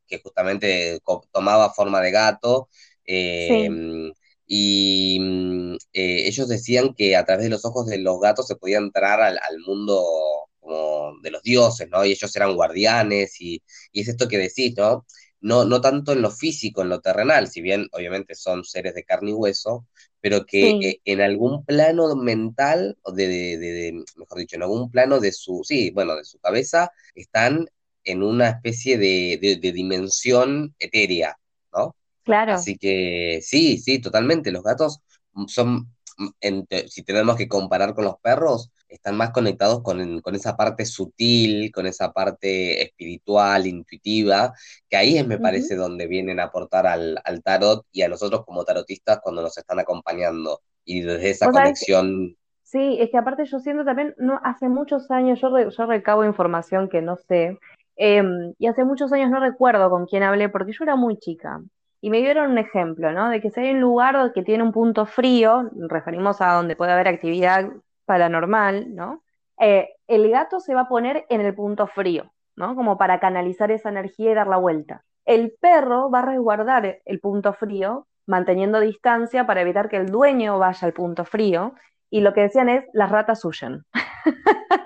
que 0.06 0.20
justamente 0.22 1.00
tomaba 1.32 1.70
forma 1.72 2.00
de 2.00 2.10
gato. 2.10 2.68
Eh, 3.04 3.68
y 4.46 5.18
mm, 5.20 5.74
eh, 5.92 6.28
ellos 6.28 6.48
decían 6.48 6.94
que 6.94 7.16
a 7.16 7.24
través 7.24 7.44
de 7.44 7.50
los 7.50 7.64
ojos 7.64 7.86
de 7.86 7.98
los 7.98 8.20
gatos 8.20 8.46
se 8.46 8.56
podía 8.56 8.78
entrar 8.78 9.20
al, 9.20 9.38
al 9.38 9.58
mundo 9.60 10.02
como 11.08 11.20
de 11.22 11.30
los 11.30 11.42
dioses, 11.42 11.88
¿no? 11.90 12.04
Y 12.04 12.12
ellos 12.12 12.34
eran 12.36 12.54
guardianes 12.54 13.40
y, 13.40 13.62
y 13.92 14.00
es 14.02 14.08
esto 14.08 14.28
que 14.28 14.38
decís, 14.38 14.74
¿no? 14.76 15.06
No, 15.40 15.64
no 15.64 15.80
tanto 15.80 16.12
en 16.12 16.22
lo 16.22 16.30
físico, 16.30 16.82
en 16.82 16.88
lo 16.88 17.00
terrenal, 17.00 17.48
si 17.48 17.60
bien 17.62 17.86
obviamente 17.92 18.34
son 18.34 18.64
seres 18.64 18.94
de 18.94 19.04
carne 19.04 19.30
y 19.30 19.34
hueso, 19.34 19.86
pero 20.20 20.44
que 20.46 20.76
Sí, 20.76 20.80
eh, 20.80 21.00
en 21.04 21.20
algún 21.20 21.64
plano 21.64 22.14
mental, 22.16 22.98
o 23.02 23.12
de, 23.12 23.28
de- 23.28 23.56
de- 23.58 23.72
de- 23.72 24.04
mejor 24.16 24.38
dicho, 24.38 24.56
en 24.56 24.62
algún 24.62 24.90
plano 24.90 25.20
de 25.20 25.32
su, 25.32 25.62
sí, 25.64 25.90
bueno, 25.90 26.16
de 26.16 26.24
su 26.24 26.38
cabeza, 26.40 26.90
están 27.14 27.66
en 28.04 28.22
una 28.22 28.48
especie 28.50 28.98
de, 28.98 29.38
dimensión 29.72 30.74
etérea, 30.78 31.36
¿no? 31.72 31.94
claro. 32.24 32.68
Así 32.68 32.78
que 32.78 33.40
sí, 33.42 33.78
sí, 33.78 34.00
totalmente. 34.00 34.50
Los 34.52 34.62
gatos 34.64 35.00
son, 35.48 35.94
si 36.88 37.02
tenemos 37.04 37.36
que 37.36 37.48
comparar 37.48 37.94
con 37.94 38.04
los 38.04 38.18
perros, 38.20 38.70
están 38.88 39.16
más 39.16 39.30
conectados 39.30 39.82
con, 39.82 40.20
con 40.20 40.34
esa 40.34 40.56
parte 40.56 40.84
sutil, 40.86 41.70
con 41.72 41.86
esa 41.86 42.12
parte 42.12 42.82
espiritual, 42.82 43.66
intuitiva, 43.66 44.52
que 44.88 44.96
ahí 44.96 45.18
es, 45.18 45.26
me 45.26 45.38
parece, 45.38 45.76
donde 45.76 46.06
vienen 46.06 46.40
a 46.40 46.44
aportar 46.44 46.86
al, 46.86 47.20
al 47.24 47.42
tarot 47.42 47.86
y 47.92 48.02
a 48.02 48.08
nosotros 48.08 48.44
como 48.44 48.64
tarotistas 48.64 49.20
cuando 49.22 49.42
nos 49.42 49.56
están 49.58 49.78
acompañando. 49.78 50.62
Y 50.84 51.02
desde 51.02 51.30
esa 51.30 51.50
conexión, 51.50 52.36
Sí, 52.62 52.98
es 53.00 53.10
que 53.10 53.16
aparte 53.18 53.46
yo 53.46 53.60
siento 53.60 53.84
también, 53.84 54.14
no, 54.18 54.40
hace 54.44 54.68
muchos 54.68 55.10
años, 55.10 55.40
yo, 55.40 55.48
re- 55.54 55.70
yo 55.70 55.86
recabo 55.86 56.24
información 56.24 56.88
que 56.88 57.00
no 57.02 57.16
sé, 57.16 57.58
em, 57.96 58.54
y 58.58 58.66
hace 58.66 58.84
muchos 58.84 59.12
años 59.12 59.30
no 59.30 59.40
recuerdo 59.40 59.88
con 59.90 60.06
quién 60.06 60.22
hablé 60.22 60.48
porque 60.50 60.72
yo 60.72 60.84
era 60.84 60.94
muy 60.96 61.16
chica. 61.18 61.60
Y 62.00 62.10
me 62.10 62.18
dieron 62.18 62.52
un 62.52 62.58
ejemplo, 62.58 63.12
¿no? 63.12 63.28
De 63.28 63.40
que 63.40 63.50
si 63.50 63.60
hay 63.60 63.70
un 63.72 63.80
lugar 63.80 64.32
que 64.32 64.42
tiene 64.42 64.62
un 64.62 64.72
punto 64.72 65.06
frío, 65.06 65.68
referimos 65.88 66.40
a 66.40 66.52
donde 66.54 66.76
puede 66.76 66.92
haber 66.92 67.08
actividad 67.08 67.68
paranormal, 68.04 68.94
¿no? 68.94 69.22
Eh, 69.58 69.88
el 70.06 70.30
gato 70.30 70.60
se 70.60 70.74
va 70.74 70.82
a 70.82 70.88
poner 70.88 71.26
en 71.28 71.40
el 71.40 71.54
punto 71.54 71.86
frío, 71.88 72.32
¿no? 72.56 72.76
Como 72.76 72.96
para 72.96 73.18
canalizar 73.18 73.70
esa 73.70 73.88
energía 73.88 74.30
y 74.30 74.34
dar 74.34 74.46
la 74.46 74.56
vuelta. 74.58 75.04
El 75.24 75.52
perro 75.60 76.10
va 76.10 76.20
a 76.20 76.26
resguardar 76.26 77.00
el 77.04 77.20
punto 77.20 77.52
frío, 77.52 78.06
manteniendo 78.26 78.80
distancia 78.80 79.46
para 79.46 79.62
evitar 79.62 79.88
que 79.88 79.96
el 79.96 80.06
dueño 80.06 80.58
vaya 80.58 80.86
al 80.86 80.92
punto 80.92 81.24
frío 81.24 81.74
y 82.10 82.20
lo 82.20 82.32
que 82.32 82.42
decían 82.42 82.68
es, 82.68 82.84
las 82.92 83.10
ratas 83.10 83.44
huyen. 83.44 83.84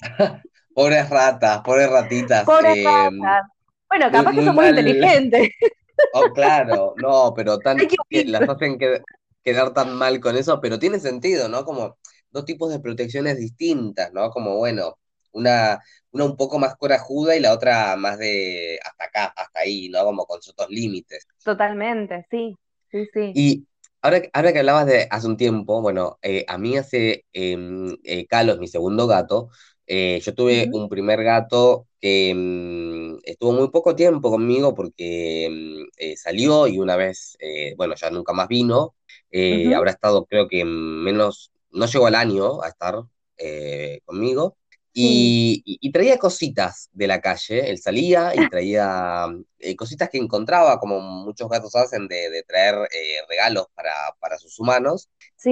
pobres 0.74 1.08
ratas, 1.10 1.60
pobres 1.62 1.90
ratitas, 1.90 2.44
Pobres 2.44 2.76
eh, 2.76 2.84
ratas. 2.84 3.50
Bueno, 3.88 4.10
muy, 4.10 4.12
capaz 4.12 4.30
que 4.32 4.36
muy 4.36 4.44
son 4.44 4.54
muy 4.56 4.64
mal. 4.64 4.78
inteligentes. 4.78 5.50
Oh, 6.10 6.32
claro, 6.32 6.94
no, 6.98 7.32
pero 7.36 7.60
tan, 7.60 7.86
que 8.08 8.24
las 8.24 8.48
hacen 8.48 8.78
que- 8.78 9.02
quedar 9.42 9.74
tan 9.74 9.94
mal 9.94 10.18
con 10.20 10.36
eso, 10.36 10.60
pero 10.60 10.78
tiene 10.78 10.98
sentido, 10.98 11.48
¿no? 11.48 11.64
Como 11.64 11.98
dos 12.30 12.44
tipos 12.44 12.70
de 12.70 12.80
protecciones 12.80 13.36
distintas, 13.38 14.12
¿no? 14.12 14.30
Como, 14.30 14.56
bueno, 14.56 14.98
una, 15.32 15.80
una 16.12 16.24
un 16.24 16.36
poco 16.36 16.58
más 16.58 16.76
corajuda 16.76 17.36
y 17.36 17.40
la 17.40 17.52
otra 17.52 17.96
más 17.96 18.18
de 18.18 18.78
hasta 18.82 19.04
acá, 19.04 19.24
hasta 19.36 19.60
ahí, 19.60 19.88
¿no? 19.90 20.04
Como 20.04 20.24
con 20.26 20.40
ciertos 20.42 20.68
límites. 20.70 21.26
Totalmente, 21.44 22.26
sí, 22.30 22.54
sí, 22.90 23.06
sí. 23.14 23.26
Y 23.32 23.66
ahora, 24.02 24.22
ahora 24.32 24.52
que 24.52 24.58
hablabas 24.60 24.86
de 24.86 25.08
hace 25.10 25.26
un 25.26 25.36
tiempo, 25.36 25.80
bueno, 25.82 26.18
eh, 26.22 26.44
a 26.48 26.58
mí 26.58 26.76
hace, 26.76 27.24
em, 27.32 27.96
eh, 28.04 28.26
Carlos, 28.26 28.58
mi 28.58 28.68
segundo 28.68 29.06
gato, 29.06 29.50
eh, 29.86 30.20
yo 30.20 30.34
tuve 30.34 30.68
un 30.72 30.88
primer 30.88 31.22
gato 31.22 31.86
que 32.00 32.30
em, 32.30 33.18
estuvo 33.24 33.52
muy 33.52 33.68
poco 33.70 33.94
tiempo 33.96 34.30
conmigo 34.30 34.74
porque 34.74 35.46
em, 35.46 35.86
eh, 35.96 36.16
salió 36.16 36.66
y 36.66 36.78
una 36.78 36.96
vez, 36.96 37.36
eh, 37.40 37.74
bueno, 37.76 37.94
ya 37.96 38.10
nunca 38.10 38.32
más 38.32 38.48
vino, 38.48 38.94
eh, 39.30 39.74
ujú, 39.74 39.74
habrá 39.74 39.90
estado 39.92 40.26
creo 40.26 40.48
que 40.48 40.64
menos, 40.64 41.52
no 41.70 41.86
llegó 41.86 42.06
al 42.06 42.14
año 42.14 42.62
a 42.62 42.68
estar 42.68 42.96
eh, 43.38 44.00
conmigo. 44.04 44.56
Y, 44.98 45.62
y- 45.66 45.78
y 45.82 45.92
traía 45.92 46.16
cositas 46.18 46.88
de 46.92 47.06
la 47.06 47.20
calle, 47.20 47.68
él 47.70 47.78
salía 47.78 48.34
y 48.34 48.46
traía 48.48 49.26
eh, 49.58 49.76
cositas 49.76 50.08
que 50.10 50.16
encontraba, 50.18 50.78
como 50.80 51.00
muchos 51.00 51.48
gatos 51.50 51.74
hacen, 51.76 52.08
de, 52.08 52.30
de 52.30 52.42
traer 52.44 52.74
eh, 52.92 53.18
regalos 53.28 53.66
para, 53.74 53.92
para 54.20 54.38
sus 54.38 54.58
humanos. 54.58 55.08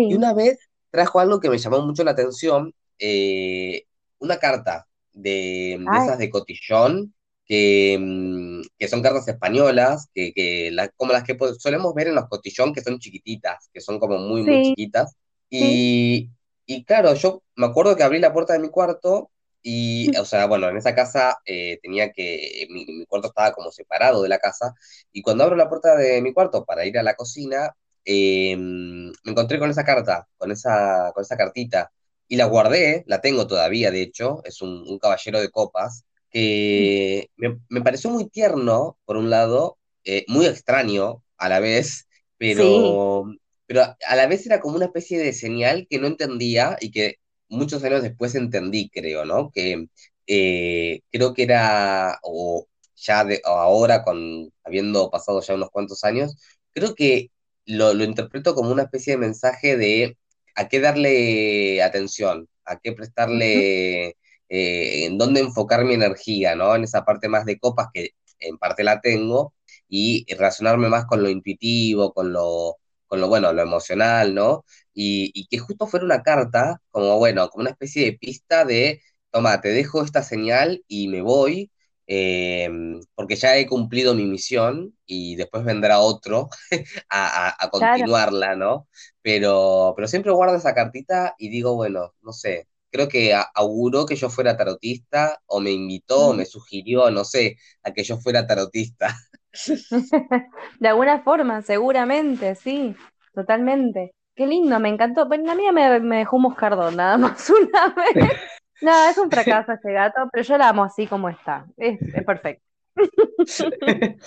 Y 0.06 0.14
sí. 0.14 0.16
una 0.16 0.32
vez 0.34 0.58
trajo 0.90 1.20
algo 1.20 1.40
que 1.40 1.50
me 1.50 1.58
llamó 1.58 1.80
mucho 1.86 2.04
la 2.04 2.12
atención, 2.12 2.74
eh, 2.98 3.84
una 4.24 4.38
carta 4.38 4.86
de, 5.12 5.78
de 5.90 5.98
Ay, 5.98 5.98
esas 5.98 6.18
de 6.18 6.30
cotillón, 6.30 7.14
que, 7.46 7.98
mm, 8.00 8.62
que 8.78 8.88
son 8.88 9.02
cartas 9.02 9.28
españolas, 9.28 10.08
que, 10.14 10.32
que 10.32 10.70
la- 10.72 10.88
como 10.90 11.12
las 11.12 11.24
que 11.24 11.36
solemos 11.58 11.94
ver 11.94 12.08
en 12.08 12.14
los 12.16 12.28
cotillón, 12.28 12.72
que 12.74 12.82
son 12.82 12.98
chiquititas, 12.98 13.68
que 13.72 13.80
son 13.80 13.98
como 14.00 14.18
muy, 14.18 14.42
muy 14.42 14.60
sí, 14.60 14.62
chiquitas. 14.62 15.14
sí. 15.58 15.84
Y, 15.90 16.30
y 16.66 16.84
claro, 16.84 17.14
yo 17.14 17.42
me 17.56 17.66
acuerdo 17.66 17.96
que 17.96 18.02
abrí 18.02 18.18
la 18.18 18.32
puerta 18.32 18.54
de 18.54 18.58
mi 18.60 18.70
cuarto 18.70 19.30
y, 19.62 20.14
o 20.18 20.24
sea, 20.24 20.46
bueno, 20.46 20.68
en 20.68 20.76
esa 20.76 20.94
casa 20.94 21.38
eh, 21.46 21.78
tenía 21.82 22.12
que, 22.12 22.66
mi, 22.70 22.84
mi 22.86 23.06
cuarto 23.06 23.28
estaba 23.28 23.52
como 23.52 23.70
separado 23.72 24.22
de 24.22 24.28
la 24.28 24.38
casa, 24.38 24.74
y 25.12 25.22
cuando 25.22 25.44
abro 25.44 25.56
la 25.56 25.68
puerta 25.68 25.96
de 25.96 26.20
mi 26.22 26.32
cuarto 26.32 26.64
para 26.64 26.84
ir 26.86 26.98
a 26.98 27.02
la 27.02 27.14
cocina, 27.16 27.74
eh, 28.04 28.56
me 28.56 29.12
encontré 29.24 29.58
con 29.58 29.70
esa 29.70 29.84
carta, 29.84 30.28
con 30.36 30.50
esa, 30.52 31.12
con 31.14 31.22
esa 31.22 31.36
cartita, 31.36 31.90
y 32.28 32.36
la 32.36 32.46
guardé, 32.46 33.04
la 33.06 33.20
tengo 33.20 33.46
todavía, 33.46 33.90
de 33.90 34.02
hecho, 34.02 34.42
es 34.44 34.62
un, 34.62 34.84
un 34.88 34.98
caballero 34.98 35.40
de 35.40 35.50
copas, 35.50 36.04
que 36.30 37.30
me, 37.36 37.58
me 37.68 37.80
pareció 37.82 38.10
muy 38.10 38.28
tierno, 38.28 38.98
por 39.04 39.16
un 39.16 39.30
lado, 39.30 39.78
eh, 40.04 40.24
muy 40.28 40.46
extraño 40.46 41.22
a 41.38 41.48
la 41.48 41.60
vez, 41.60 42.08
Sí, 42.50 43.02
pero, 43.18 43.26
pero 43.66 43.82
a 43.82 43.96
a 44.08 44.16
la 44.16 44.26
vez 44.26 44.46
era 44.46 44.60
como 44.60 44.76
una 44.76 44.86
especie 44.86 45.18
de 45.18 45.32
señal 45.32 45.86
que 45.88 45.98
no 45.98 46.06
entendía 46.06 46.76
y 46.80 46.90
que 46.90 47.16
muchos 47.48 47.84
años 47.84 48.02
después 48.02 48.34
entendí, 48.34 48.88
creo, 48.90 49.24
¿no? 49.24 49.50
Que 49.50 49.86
eh, 50.26 51.00
creo 51.10 51.34
que 51.34 51.42
era, 51.44 52.18
o 52.22 52.66
ya 52.96 53.24
de, 53.24 53.42
o 53.44 53.48
ahora, 53.50 54.02
con, 54.04 54.50
habiendo 54.64 55.10
pasado 55.10 55.40
ya 55.42 55.54
unos 55.54 55.70
cuantos 55.70 56.04
años, 56.04 56.36
creo 56.72 56.94
que 56.94 57.30
lo, 57.66 57.94
lo 57.94 58.04
interpreto 58.04 58.54
como 58.54 58.70
una 58.70 58.84
especie 58.84 59.14
de 59.14 59.18
mensaje 59.18 59.76
de 59.76 60.16
a 60.54 60.68
qué 60.68 60.80
darle 60.80 61.82
atención, 61.82 62.49
a 62.64 62.78
qué 62.78 62.92
prestarle, 62.92 64.08
eh, 64.49 65.04
en 65.06 65.18
dónde 65.18 65.40
enfocar 65.40 65.84
mi 65.84 65.94
energía, 65.94 66.54
¿no? 66.54 66.75
En 66.75 66.84
esa 66.84 67.04
parte 67.04 67.28
más 67.28 67.44
de 67.44 67.58
copas 67.58 67.88
que 67.92 68.11
en 68.40 68.58
parte 68.58 68.84
la 68.84 69.00
tengo, 69.00 69.54
y 69.88 70.26
relacionarme 70.34 70.88
más 70.88 71.06
con 71.06 71.23
lo 71.23 71.28
intuitivo, 71.30 72.12
con 72.12 72.32
lo, 72.32 72.76
con 73.06 73.20
lo 73.20 73.28
bueno, 73.28 73.52
lo 73.52 73.62
emocional, 73.62 74.34
¿no? 74.34 74.64
y, 74.94 75.30
y 75.34 75.46
que 75.46 75.58
justo 75.58 75.87
fuera 75.87 76.04
una 76.06 76.23
carta, 76.23 76.80
como 76.90 77.18
bueno, 77.18 77.49
como 77.49 77.62
una 77.62 77.70
especie 77.70 78.04
de 78.04 78.18
pista 78.18 78.64
de, 78.64 79.00
toma, 79.30 79.61
te 79.61 79.68
dejo 79.70 80.02
esta 80.02 80.23
señal 80.23 80.84
y 80.88 81.08
me 81.08 81.23
voy, 81.23 81.70
eh, 82.06 82.68
porque 83.14 83.37
ya 83.37 83.56
he 83.56 83.66
cumplido 83.66 84.14
mi 84.14 84.25
misión 84.26 84.96
y 85.06 85.37
después 85.37 85.64
vendrá 85.64 86.00
otro 86.00 86.49
a, 87.08 87.49
a, 87.49 87.56
a 87.66 87.70
claro. 87.78 88.06
continuarla, 88.11 88.56
¿no? 88.56 88.88
Pero, 89.23 89.92
pero 89.96 90.08
siempre 90.08 90.32
guardo 90.32 90.56
esa 90.56 90.75
cartita 90.75 91.34
y 91.38 91.49
digo, 91.50 91.75
bueno, 91.76 92.14
no 92.23 92.32
sé, 92.32 92.68
creo 92.90 93.08
que 93.08 93.34
auguró 93.54 94.06
que 94.06 94.16
yo 94.16 94.30
fuera 94.30 94.56
tarotista 94.56 95.40
o 95.46 95.61
me 95.61 95.70
invitó, 95.73 96.28
o 96.30 96.34
me 96.34 96.44
ujú. 96.44 96.46
sugirió, 96.46 97.11
no 97.11 97.25
sé, 97.25 97.56
a 97.82 97.92
que 97.92 98.04
yo 98.04 98.18
fuera 98.18 98.46
tarotista. 98.46 99.16
De 100.80 100.88
alguna 100.88 101.23
forma, 101.23 101.62
seguramente, 101.62 102.54
sí, 102.54 102.96
totalmente. 103.34 104.12
Qué 104.34 104.46
lindo, 104.46 104.80
me 104.80 104.88
encantó. 104.88 105.26
Bueno, 105.28 105.44
la 105.46 105.54
mía 105.54 105.73
me, 105.73 106.00
me 106.00 106.18
dejó 106.18 106.37
un 106.37 106.42
moscardón, 106.42 106.96
nada 106.96 107.16
más 107.18 107.49
una 107.50 107.88
vez. 107.94 108.32
No, 108.80 109.08
es 109.08 109.18
un 109.18 109.30
fracaso 109.30 109.72
este 109.72 109.92
gato, 109.92 110.28
pero 110.32 110.44
yo 110.44 110.58
la 110.58 110.68
amo 110.68 110.84
así 110.84 111.06
como 111.06 111.28
está. 111.28 111.66
Es, 111.76 112.00
es 112.14 112.24
perfecto. 112.24 112.64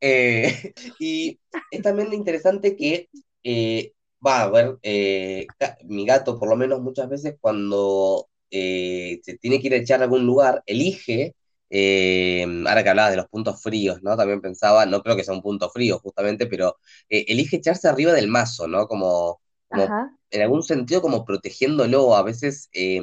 Eh, 0.00 0.72
y 0.98 1.38
es 1.70 1.82
también 1.82 2.12
interesante 2.12 2.76
que 2.76 3.08
eh, 3.42 3.92
va 4.26 4.42
a 4.42 4.50
ver, 4.50 4.78
eh, 4.82 5.46
mi 5.84 6.06
gato 6.06 6.38
por 6.38 6.48
lo 6.48 6.56
menos 6.56 6.80
muchas 6.80 7.08
veces 7.08 7.36
cuando 7.40 8.28
eh, 8.50 9.20
se 9.22 9.38
tiene 9.38 9.60
que 9.60 9.66
ir 9.68 9.74
a 9.74 9.76
echar 9.78 10.00
a 10.00 10.04
algún 10.04 10.26
lugar, 10.26 10.62
elige, 10.66 11.34
eh, 11.70 12.44
ahora 12.66 12.82
que 12.82 12.90
hablabas 12.90 13.10
de 13.12 13.16
los 13.18 13.28
puntos 13.28 13.62
fríos, 13.62 14.02
¿no? 14.02 14.16
También 14.16 14.40
pensaba, 14.40 14.86
no 14.86 15.02
creo 15.02 15.16
que 15.16 15.24
sea 15.24 15.34
un 15.34 15.42
punto 15.42 15.70
frío 15.70 15.98
justamente, 15.98 16.46
pero 16.46 16.78
eh, 17.08 17.24
elige 17.28 17.56
echarse 17.56 17.88
arriba 17.88 18.12
del 18.12 18.28
mazo, 18.28 18.66
¿no? 18.68 18.86
Como, 18.88 19.40
como 19.68 19.96
en 20.30 20.42
algún 20.42 20.62
sentido 20.62 21.02
como 21.02 21.24
protegiéndolo, 21.24 22.16
a 22.16 22.22
veces 22.22 22.68
eh, 22.72 23.00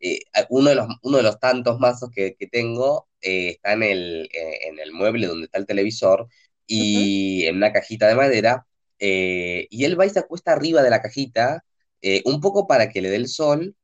eh, 0.00 0.20
uno 0.48 0.70
de 0.70 0.76
los, 0.76 0.88
uno 1.02 1.18
de 1.18 1.22
los 1.22 1.38
tantos 1.40 1.78
mazos 1.78 2.10
que, 2.10 2.34
que 2.38 2.46
tengo 2.46 3.08
eh, 3.20 3.50
está 3.50 3.72
en 3.74 3.82
el, 3.82 4.28
eh, 4.32 4.68
en 4.68 4.78
el 4.78 4.92
mueble 4.92 5.26
donde 5.26 5.46
está 5.46 5.58
el 5.58 5.66
televisor 5.66 6.28
y 6.66 7.44
en 7.46 7.56
una 7.56 7.72
cajita 7.72 8.06
de 8.08 8.14
madera, 8.14 8.66
y 8.98 9.84
él 9.84 9.98
va 9.98 10.06
y 10.06 10.10
se 10.10 10.18
acuesta 10.20 10.52
arriba 10.52 10.82
de 10.82 10.90
la 10.90 11.02
cajita, 11.02 11.64
un 12.24 12.40
poco 12.40 12.66
para 12.66 12.88
que 12.90 13.00
le 13.02 13.10
dé 13.10 13.16
el 13.16 13.28
sol 13.28 13.74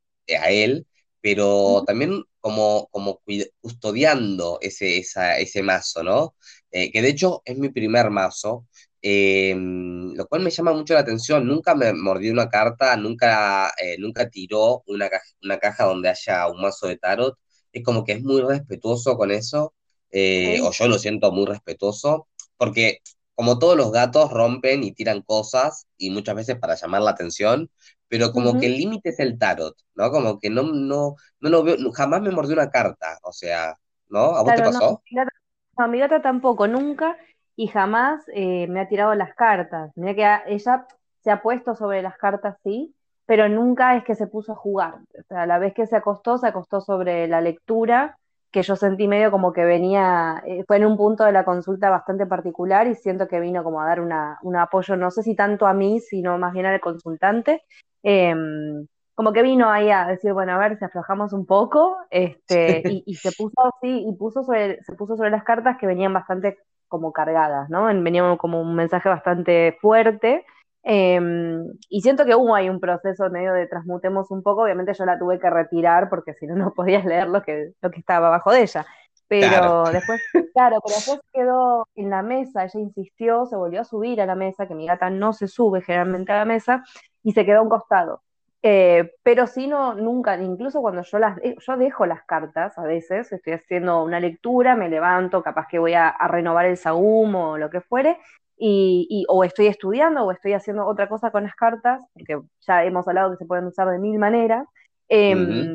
a 0.41 0.51
él, 0.51 0.87
pero 1.21 1.83
también 1.87 2.23
como, 2.41 2.89
como 2.93 3.21
custodiando 3.61 4.59
ese, 4.61 4.99
esa, 4.99 5.39
ese 5.39 5.63
mazo, 5.63 6.03
¿no? 6.05 6.35
Que 6.71 6.91
de 7.03 7.09
hecho 7.09 7.43
es 7.45 7.59
mi 7.59 7.71
primer 7.71 8.11
mazo. 8.11 8.67
Em, 9.11 10.15
lo 10.15 10.27
cual 10.27 10.43
me 10.43 10.51
llama 10.51 10.73
mucho 10.73 10.95
la 10.95 11.01
atención. 11.01 11.47
Nunca 11.47 11.75
me 11.75 11.93
mordió 11.93 12.33
una 12.33 12.49
carta, 12.49 12.97
nunca, 12.97 13.71
eh, 13.79 13.97
nunca 13.99 14.29
tiró 14.31 14.83
una 14.87 15.09
caja, 15.09 15.25
una 15.43 15.59
caja 15.59 15.85
donde 15.85 16.09
haya 16.09 16.49
un 16.49 16.61
mazo 16.61 16.87
de 16.89 16.97
tarot. 16.99 17.39
Es 17.73 17.85
como 17.85 18.05
que 18.05 18.13
es 18.13 18.23
muy 18.23 18.41
respetuoso 18.43 19.17
con 19.17 19.31
eso, 19.31 19.75
eh, 20.11 20.61
o 20.63 20.73
yo 20.73 20.89
lo 20.89 20.99
siento 20.99 21.31
muy 21.33 21.47
respetuoso, 21.47 22.29
porque 22.57 22.99
como 23.35 23.59
todos 23.59 23.77
los 23.77 23.93
gatos 23.93 24.31
rompen 24.33 24.83
y 24.83 24.93
tiran 24.93 25.23
cosas, 25.23 25.87
y 25.99 26.11
muchas 26.11 26.35
veces 26.35 26.59
para 26.59 26.75
llamar 26.75 27.03
la 27.03 27.11
atención, 27.11 27.71
pero 28.09 28.33
como 28.33 28.59
que 28.59 28.67
el 28.67 28.79
límite 28.79 29.11
es 29.11 29.19
el 29.21 29.39
tarot, 29.39 29.77
¿no? 29.95 30.11
Como 30.11 30.39
que 30.39 30.49
no, 30.51 30.63
no, 30.63 31.17
no 31.41 31.51
lo 31.51 31.63
veo, 31.63 31.77
jamás 31.93 32.23
me 32.23 32.31
mordió 32.31 32.55
una 32.55 32.71
carta, 32.71 33.19
o 33.23 33.33
sea, 33.33 33.77
¿no? 34.09 34.37
¿A 34.37 34.43
vos 34.43 34.55
te 34.55 34.63
pasó? 34.63 35.03
No, 35.13 35.85
a 35.85 35.89
mi 35.89 35.99
gata 35.99 36.23
tampoco, 36.23 36.67
nunca, 36.67 37.17
y 37.57 37.69
jamás 37.69 38.25
eh, 38.33 38.67
me 38.69 38.81
ha 38.81 38.89
tirado 38.89 39.15
las 39.15 39.35
cartas. 39.35 39.91
Mira 39.97 40.15
que 40.15 40.55
ella 40.55 40.87
se 41.21 41.31
ha 41.31 41.43
puesto 41.43 41.75
sobre 41.75 42.03
las 42.03 42.17
cartas, 42.19 42.57
sí, 42.63 42.95
pero 43.27 43.49
nunca 43.49 43.97
es 43.97 44.05
que 44.05 44.15
se 44.15 44.27
puso 44.27 44.53
a 44.53 44.57
jugar. 44.57 44.95
O 45.19 45.23
sea, 45.29 45.47
la 45.47 45.59
vez 45.59 45.75
que 45.75 45.87
se 45.87 45.97
acostó, 45.97 46.39
se 46.39 46.47
acostó 46.47 46.81
sobre 46.81 47.27
la 47.27 47.41
lectura 47.41 48.19
que 48.57 48.63
yo 48.63 48.77
sentí 48.77 49.07
medio 49.09 49.31
como 49.31 49.53
que 49.53 49.65
venía, 49.65 50.43
eh, 50.47 50.65
fue 50.67 50.77
en 50.77 50.87
un 50.87 50.97
punto 50.97 51.25
de 51.25 51.33
la 51.33 51.45
consulta 51.45 51.91
bastante 51.91 52.27
particular 52.27 52.87
y 52.87 52.95
siento 52.95 53.29
que 53.29 53.41
vino 53.41 53.63
como 53.63 53.83
a 53.83 53.87
dar 53.87 54.01
una, 54.01 54.39
un 54.43 54.57
apoyo, 54.57 54.97
no 54.97 55.11
sé 55.11 55.23
si 55.23 55.35
tanto 55.35 55.67
a 55.67 55.75
mí, 55.75 56.01
sino 56.01 56.39
más 56.39 56.55
bien 56.55 56.65
al 56.65 56.81
consultante. 56.81 57.65
Em, 58.03 58.87
como 59.15 59.33
que 59.33 59.43
vino 59.43 59.69
ahí 59.71 59.91
a 59.91 60.07
decir, 60.07 60.33
bueno, 60.33 60.53
a 60.53 60.59
ver 60.59 60.79
si 60.79 60.85
aflojamos 60.85 61.33
un 61.33 61.45
poco, 61.45 61.97
este, 62.11 62.83
y, 63.05 63.15
se 63.17 63.33
puso 63.33 63.55
así, 63.67 64.07
y 64.09 64.13
puso 64.15 64.43
sobre, 64.43 64.83
se 64.85 64.95
puso 64.95 65.17
sobre 65.17 65.31
las 65.31 65.45
cartas 65.45 65.77
que 65.79 65.87
venían 65.87 66.13
bastante 66.13 66.59
como 66.89 67.13
cargadas, 67.13 67.69
¿no? 67.71 67.85
Venía 67.87 68.37
como 68.39 68.61
un 68.61 68.75
mensaje 68.75 69.09
bastante 69.09 69.77
fuerte, 69.81 70.45
Em, 70.89 71.67
y 71.89 72.01
siento 72.01 72.25
que 72.25 72.37
hubo 72.37 72.55
ahí 72.55 72.69
un 72.69 72.79
proceso 72.79 73.29
medio 73.29 73.53
de 73.53 73.67
transmutemos 73.67 74.31
un 74.31 74.45
poco, 74.45 74.63
obviamente 74.63 74.95
yo 74.95 75.05
la 75.05 75.19
tuve 75.19 75.41
que 75.41 75.51
retirar 75.51 76.09
porque 76.09 76.33
si 76.35 76.47
no, 76.47 76.55
no 76.55 76.73
podías 76.73 77.05
leer 77.25 77.27
lo 77.27 77.43
que, 77.43 77.73
lo 77.83 77.91
que 77.91 77.99
estaba 77.99 78.29
abajo 78.29 78.53
de 78.53 78.63
ella. 78.63 78.87
Pero 79.27 79.83
después, 79.93 80.23
claro, 80.55 80.79
pero 80.85 80.95
después 80.95 81.21
quedó 81.33 81.89
en 81.97 82.11
la 82.11 82.23
mesa, 82.23 82.63
ella 82.63 82.79
insistió, 82.79 83.47
se 83.47 83.57
volvió 83.57 83.81
a 83.81 83.85
subir 83.85 84.21
a 84.21 84.27
la 84.27 84.37
mesa, 84.37 84.69
que 84.69 84.77
mi 84.77 84.87
gata 84.87 85.11
no 85.11 85.33
se 85.33 85.49
sube 85.49 85.83
generalmente 85.83 86.31
a 86.31 86.37
la 86.37 86.45
mesa, 86.45 86.85
y 87.25 87.33
se 87.33 87.45
quedó 87.45 87.59
a 87.59 87.63
un 87.63 87.69
costado. 87.69 88.23
Eh, 88.63 89.13
pero 89.23 89.47
si 89.47 89.67
no, 89.67 89.95
nunca, 89.95 90.41
incluso 90.43 90.81
cuando 90.81 91.03
yo 91.03 91.19
las 91.19 91.39
yo 91.43 91.77
dejo 91.77 92.07
las 92.07 92.25
cartas 92.25 92.77
a 92.79 92.83
veces, 92.83 93.31
estoy 93.31 93.53
haciendo 93.53 94.03
una 94.03 94.19
lectura, 94.19 94.75
me 94.75 94.89
levanto, 94.89 95.43
capaz 95.43 95.69
que 95.69 95.79
voy 95.79 95.93
a, 95.93 96.09
a 96.09 96.27
renovar 96.27 96.67
el 96.67 96.77
sagum 96.77 97.35
o 97.35 97.59
lo 97.59 97.71
que 97.71 97.81
fuere, 97.81 98.19
y, 98.59 99.25
o 99.29 99.45
estoy 99.45 99.67
estudiando 99.67 100.25
o 100.25 100.33
estoy 100.33 100.55
haciendo 100.55 100.87
otra 100.87 101.09
cosa 101.09 101.31
con 101.31 101.45
las 101.45 101.55
cartas, 101.55 102.03
porque 102.13 102.41
ya 102.67 102.85
hemos 102.85 103.07
hablado 103.07 103.31
que 103.33 103.37
se 103.37 103.47
pueden 103.47 103.67
usar 103.67 103.89
de 103.89 103.99
mil 103.99 104.19
maneras. 104.19 104.67
Em, 105.09 105.73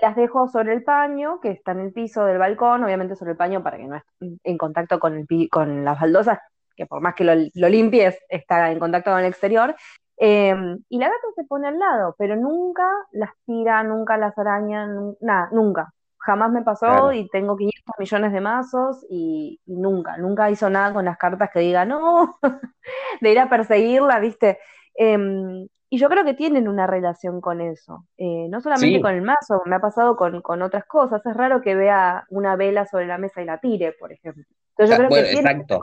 las 0.00 0.16
dejo 0.16 0.48
sobre 0.48 0.72
el 0.72 0.82
paño, 0.82 1.40
que 1.40 1.50
está 1.50 1.72
en 1.72 1.80
el 1.80 1.92
piso 1.92 2.24
del 2.24 2.38
balcón, 2.38 2.82
obviamente 2.84 3.16
sobre 3.16 3.32
el 3.32 3.36
paño 3.36 3.62
para 3.62 3.76
que 3.76 3.84
no 3.84 3.96
esté 3.96 4.10
en 4.44 4.58
contacto 4.58 4.98
con, 4.98 5.14
el, 5.16 5.48
con 5.50 5.84
las 5.84 6.00
baldosas, 6.00 6.38
que 6.74 6.86
por 6.86 7.00
más 7.00 7.14
que 7.14 7.24
lo, 7.24 7.68
limpies, 7.68 8.18
está 8.28 8.70
en 8.70 8.78
contacto 8.78 9.10
con 9.10 9.20
el 9.20 9.26
exterior. 9.26 9.74
Em, 10.22 10.78
y 10.90 10.98
la 10.98 11.06
gata 11.06 11.28
se 11.34 11.44
pone 11.44 11.68
al 11.68 11.78
lado, 11.78 12.14
pero 12.18 12.36
nunca 12.36 12.86
las 13.12 13.30
tira, 13.46 13.82
nunca 13.82 14.18
las 14.18 14.36
araña, 14.36 14.86
nada, 15.20 15.48
nunca 15.50 15.94
jamás 16.20 16.52
me 16.52 16.62
pasó 16.62 17.12
y 17.12 17.28
tengo 17.28 17.56
500 17.56 17.94
millones 17.98 18.32
de 18.32 18.40
mazos 18.40 19.06
y, 19.08 19.58
nunca, 19.66 20.18
nunca 20.18 20.50
hizo 20.50 20.68
nada 20.68 20.92
con 20.92 21.04
las 21.04 21.16
cartas 21.16 21.50
que 21.52 21.60
diga 21.60 21.84
no, 21.84 22.38
de 23.20 23.32
ir 23.32 23.38
a 23.38 23.48
perseguirla, 23.48 24.20
¿viste? 24.20 24.58
Em, 24.94 25.66
y 25.88 25.98
yo 25.98 26.08
creo 26.08 26.24
que 26.24 26.34
tienen 26.34 26.68
una 26.68 26.86
relación 26.86 27.40
con 27.40 27.60
eso, 27.60 28.06
eh, 28.16 28.46
no 28.48 28.60
solamente 28.60 29.00
con 29.00 29.14
el 29.14 29.22
mazo, 29.22 29.62
me 29.64 29.76
ha 29.76 29.80
pasado 29.80 30.16
con, 30.16 30.62
otras 30.62 30.84
cosas, 30.84 31.24
es 31.24 31.34
raro 31.34 31.62
que 31.62 31.74
vea 31.74 32.26
una 32.28 32.54
vela 32.54 32.86
sobre 32.86 33.06
la 33.06 33.18
mesa 33.18 33.42
y 33.42 33.46
la 33.46 33.58
tire, 33.58 33.92
por 33.98 34.12
ejemplo. 34.12 34.44
Entonces 34.76 34.96
yo 34.96 35.08
creo 35.08 35.24
que 35.24 35.32
exacto. 35.32 35.82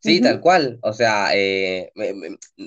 Sí, 0.00 0.20
tal 0.20 0.40
cual. 0.40 0.78
O 0.82 0.92
sea, 0.92 1.30
eh, 1.34 1.92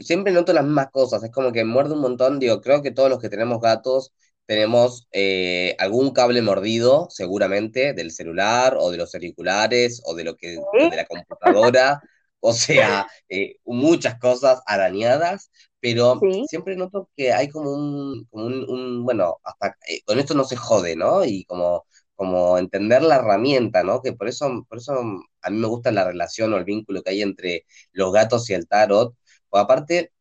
siempre 0.01 0.31
noto 0.31 0.53
las 0.53 0.63
mismas 0.63 0.89
cosas. 0.91 1.23
Es 1.23 1.31
como 1.31 1.51
que 1.51 1.65
muerde 1.65 1.93
un 1.93 2.01
montón. 2.01 2.39
Digo, 2.39 2.61
creo 2.61 2.81
que 2.83 2.91
todos 2.91 3.09
los 3.09 3.19
que 3.19 3.29
tenemos 3.29 3.59
gatos 3.59 4.13
tenemos 4.45 5.07
eh, 5.11 5.75
algún 5.79 6.11
cable 6.11 6.41
mordido, 6.41 7.07
seguramente, 7.09 7.93
del 7.93 8.11
celular 8.11 8.75
o 8.79 8.91
de 8.91 8.97
los 8.97 9.15
auriculares 9.15 10.01
o 10.05 10.13
de 10.15 10.23
lo 10.25 10.35
que 10.35 10.63
de 10.89 10.95
la 10.95 11.05
computadora, 11.05 12.01
o 12.39 12.53
sea, 12.53 13.07
eh, 13.29 13.55
muchas 13.65 14.19
cosas 14.19 14.61
arañadas, 14.65 15.49
pero 15.79 16.27
siempre 16.41 16.75
noto 16.75 17.09
que 17.15 17.31
hay 17.33 17.47
como 17.49 17.71
un, 17.73 18.27
un, 18.31 19.03
bueno, 19.05 19.37
hasta 19.43 19.77
eh, 19.87 20.01
con 20.05 20.19
esto 20.19 20.33
no 20.33 20.43
se 20.43 20.55
jode, 20.57 20.95
¿no? 20.95 21.23
Y 21.25 21.45
como, 21.45 21.85
como 22.15 22.57
entender 22.57 23.01
la 23.03 23.15
herramienta, 23.17 23.83
¿no? 23.83 24.01
Que 24.01 24.13
por 24.13 24.27
eso, 24.27 24.65
por 24.69 24.77
eso 24.79 24.93
a 25.41 25.49
mí 25.49 25.57
me 25.57 25.67
gusta 25.67 25.91
la 25.91 26.05
relación 26.05 26.53
o 26.53 26.57
el 26.57 26.65
vínculo 26.65 27.01
que 27.03 27.11
hay 27.11 27.21
entre 27.21 27.65
los 27.91 28.13
gatos 28.13 28.49
y 28.49 28.53
el 28.53 28.67
tarot, 28.67 29.15
o 29.49 29.57
aparte, 29.57 30.11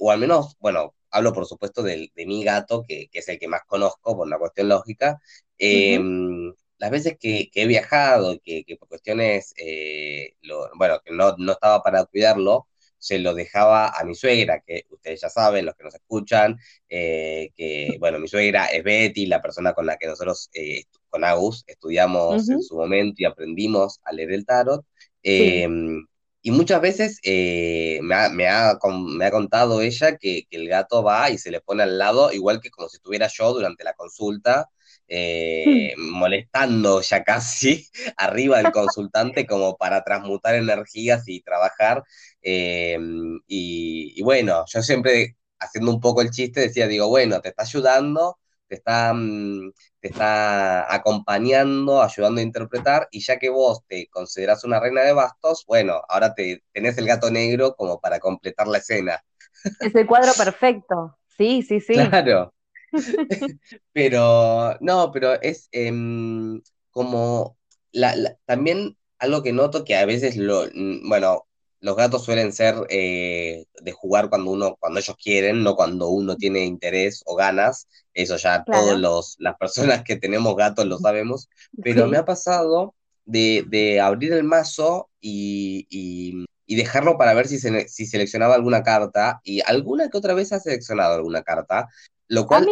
o 0.00 0.10
al 0.10 0.18
menos, 0.18 0.56
bueno, 0.60 0.94
hablo 1.10 1.32
por 1.32 1.46
supuesto 1.46 1.82
de, 1.82 2.10
mi 2.16 2.44
gato, 2.44 2.84
que, 2.86 3.08
es 3.12 3.28
el 3.28 3.38
que 3.38 3.48
más 3.48 3.62
conozco 3.66 4.16
por 4.16 4.26
una 4.26 4.38
cuestión 4.38 4.68
lógica, 4.68 5.20
em, 5.58 6.52
las 6.78 6.90
veces 6.90 7.16
que, 7.18 7.50
he 7.54 7.66
viajado, 7.66 8.38
que, 8.44 8.64
que 8.64 8.76
por 8.76 8.88
cuestiones, 8.88 9.54
eh, 9.56 10.34
bueno, 10.76 11.00
que 11.04 11.12
no, 11.12 11.36
no, 11.38 11.52
estaba 11.52 11.82
para 11.82 12.04
cuidarlo, 12.06 12.68
se 13.04 13.18
lo 13.18 13.34
dejaba 13.34 13.88
a 13.88 14.02
mi 14.04 14.14
suegra, 14.14 14.62
que 14.66 14.86
ustedes 14.88 15.20
ya 15.20 15.28
saben, 15.28 15.66
los 15.66 15.74
que 15.74 15.84
nos 15.84 15.94
escuchan, 15.94 16.58
eh, 16.88 17.50
que, 17.54 17.96
bueno, 18.00 18.18
mi 18.18 18.28
suegra 18.28 18.66
es 18.66 18.82
Betty, 18.82 19.26
la 19.26 19.42
persona 19.42 19.74
con 19.74 19.84
la 19.84 19.98
que 19.98 20.06
nosotros, 20.06 20.48
eh, 20.54 20.84
con 21.10 21.22
Agus, 21.22 21.64
estudiamos 21.66 22.48
en 22.48 22.62
su 22.62 22.76
momento 22.76 23.16
y 23.18 23.26
aprendimos 23.26 24.00
a 24.04 24.12
leer 24.12 24.32
el 24.32 24.46
tarot. 24.46 24.86
Em, 25.22 26.06
y 26.40 26.50
muchas 26.50 26.80
veces 26.80 27.20
eh, 27.24 28.00
me, 28.02 28.14
ha, 28.14 28.28
me, 28.30 28.48
ha, 28.48 28.78
me, 28.82 29.26
ha, 29.26 29.30
contado 29.30 29.82
ella 29.82 30.16
que, 30.16 30.46
que, 30.48 30.56
el 30.56 30.68
gato 30.68 31.02
va 31.02 31.28
y 31.30 31.36
se 31.36 31.50
le 31.50 31.60
pone 31.60 31.82
al 31.82 31.98
lado, 31.98 32.32
igual 32.32 32.60
que 32.62 32.70
como 32.70 32.88
si 32.88 32.96
estuviera 32.96 33.28
yo 33.28 33.52
durante 33.52 33.84
la 33.84 33.92
consulta, 33.92 34.70
eh, 35.16 35.94
hmm. 35.96 36.10
molestando 36.10 37.00
ya 37.00 37.22
casi 37.22 37.88
arriba 38.16 38.58
del 38.58 38.72
consultante 38.72 39.46
como 39.46 39.76
para 39.76 40.02
transmutar 40.02 40.56
energías 40.56 41.22
y 41.28 41.40
trabajar. 41.40 42.02
Eh, 42.42 42.98
y, 43.46 44.12
y, 44.16 44.22
bueno, 44.22 44.64
yo 44.66 44.82
siempre 44.82 45.36
haciendo 45.60 45.92
un 45.92 46.00
poco 46.00 46.20
el 46.20 46.30
chiste 46.30 46.62
decía, 46.62 46.88
digo, 46.88 47.08
bueno, 47.08 47.40
te 47.40 47.50
está 47.50 47.62
ayudando, 47.62 48.38
te 48.66 48.74
está, 48.74 49.12
mm, 49.14 49.72
te 50.00 50.08
está 50.08 50.92
acompañando, 50.92 52.02
ayudando 52.02 52.40
a 52.40 52.44
interpretar, 52.44 53.06
y 53.12 53.20
ya 53.20 53.38
que 53.38 53.50
vos 53.50 53.82
te 53.86 54.08
considerás 54.08 54.64
una 54.64 54.80
reina 54.80 55.02
de 55.02 55.12
bastos, 55.12 55.64
bueno, 55.68 56.02
ahora 56.08 56.34
te 56.34 56.64
tenés 56.72 56.98
el 56.98 57.06
gato 57.06 57.30
negro 57.30 57.76
como 57.76 58.00
para 58.00 58.18
completar 58.18 58.66
la 58.66 58.78
escena. 58.78 59.24
Es 59.78 59.94
el 59.94 60.08
cuadro 60.08 60.32
perfecto, 60.36 61.16
sí, 61.36 61.62
sí, 61.62 61.80
sí. 61.80 61.94
Claro. 61.94 62.52
pero, 63.92 64.76
no, 64.80 65.10
pero 65.12 65.40
es 65.40 65.68
em, 65.72 66.62
como 66.90 67.56
también 68.46 68.96
algo 69.18 69.42
que 69.42 69.52
noto 69.52 69.84
que 69.84 69.96
a 69.96 70.06
veces 70.06 70.36
lo, 70.36 70.64
bueno, 71.08 71.46
los 71.84 71.96
gatos 71.96 72.24
suelen 72.24 72.52
ser 72.54 72.76
eh, 72.88 73.66
de 73.82 73.92
jugar 73.92 74.30
cuando 74.30 74.50
uno, 74.50 74.76
cuando 74.80 75.00
ellos 75.00 75.16
quieren, 75.22 75.62
no 75.62 75.76
cuando 75.76 76.08
uno 76.08 76.34
tiene 76.36 76.64
interés 76.64 77.22
o 77.26 77.36
ganas. 77.36 77.88
Eso 78.14 78.36
ya 78.38 78.64
todas 78.64 79.00
todos 79.02 79.36
las 79.38 79.56
personas 79.56 80.02
que 80.02 80.16
tenemos 80.16 80.56
gatos 80.56 80.86
lo 80.86 80.98
sabemos. 80.98 81.50
Pero 81.82 82.06
me 82.06 82.16
ha 82.16 82.24
pasado 82.24 82.94
de, 83.26 84.00
abrir 84.02 84.32
el 84.32 84.44
mazo 84.44 85.10
y, 85.20 86.46
dejarlo 86.66 87.18
para 87.18 87.34
ver 87.34 87.48
si, 87.48 87.58
si 87.58 88.06
seleccionaba 88.06 88.54
alguna 88.54 88.82
carta. 88.82 89.42
Y 89.44 89.60
alguna 89.60 90.08
que 90.08 90.16
otra 90.16 90.32
vez 90.32 90.52
ha 90.52 90.60
seleccionado 90.60 91.16
alguna 91.16 91.42
carta. 91.42 91.88
Lo 92.28 92.42
ah, 92.42 92.46
cual, 92.46 92.68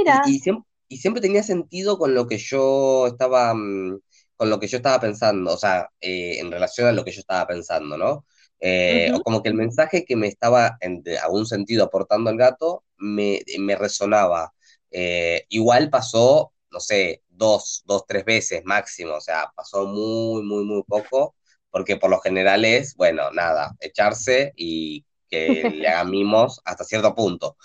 y, 0.88 0.98
siempre, 0.98 1.20
tenía 1.20 1.42
sentido 1.42 1.98
con 1.98 2.14
lo 2.14 2.26
que 2.26 2.38
yo 2.38 3.06
estaba, 3.06 3.54
mm, 3.54 4.00
con 4.36 4.50
lo 4.50 4.60
que 4.60 4.66
yo 4.66 4.76
estaba 4.76 5.00
pensando, 5.00 5.52
o 5.52 5.56
sea, 5.56 5.88
eh, 6.00 6.38
en 6.38 6.50
relación 6.50 6.88
a 6.88 6.92
lo 6.92 7.04
que 7.04 7.12
yo 7.12 7.20
estaba 7.20 7.46
pensando, 7.46 7.96
¿no? 7.96 8.24
Eh, 8.60 9.10
o 9.12 9.20
como 9.22 9.42
que 9.42 9.48
el 9.48 9.56
mensaje 9.56 10.04
que 10.04 10.14
me 10.14 10.28
estaba 10.28 10.76
en 10.80 11.02
algún 11.20 11.46
sentido 11.46 11.84
aportando 11.84 12.30
el 12.30 12.36
gato 12.36 12.84
me, 12.96 13.42
me 13.58 13.74
resonaba. 13.74 14.52
Eh, 14.92 15.46
igual 15.48 15.90
pasó, 15.90 16.52
no 16.70 16.78
sé, 16.78 17.22
dos, 17.28 17.82
dos, 17.86 18.04
tres 18.06 18.24
veces 18.24 18.62
máximo, 18.64 19.14
o 19.14 19.20
sea, 19.20 19.50
pasó 19.56 19.86
muy, 19.86 20.42
muy, 20.44 20.64
muy 20.64 20.82
poco, 20.84 21.34
porque 21.70 21.96
por 21.96 22.10
lo 22.10 22.20
general 22.20 22.64
es, 22.64 22.94
bueno, 22.94 23.32
nada, 23.32 23.74
echarse 23.80 24.52
y 24.56 25.04
que 25.32 25.70
le 25.70 25.88
hagan 25.88 26.10
mimos 26.10 26.60
hasta 26.64 26.84
cierto 26.84 27.14
punto. 27.14 27.56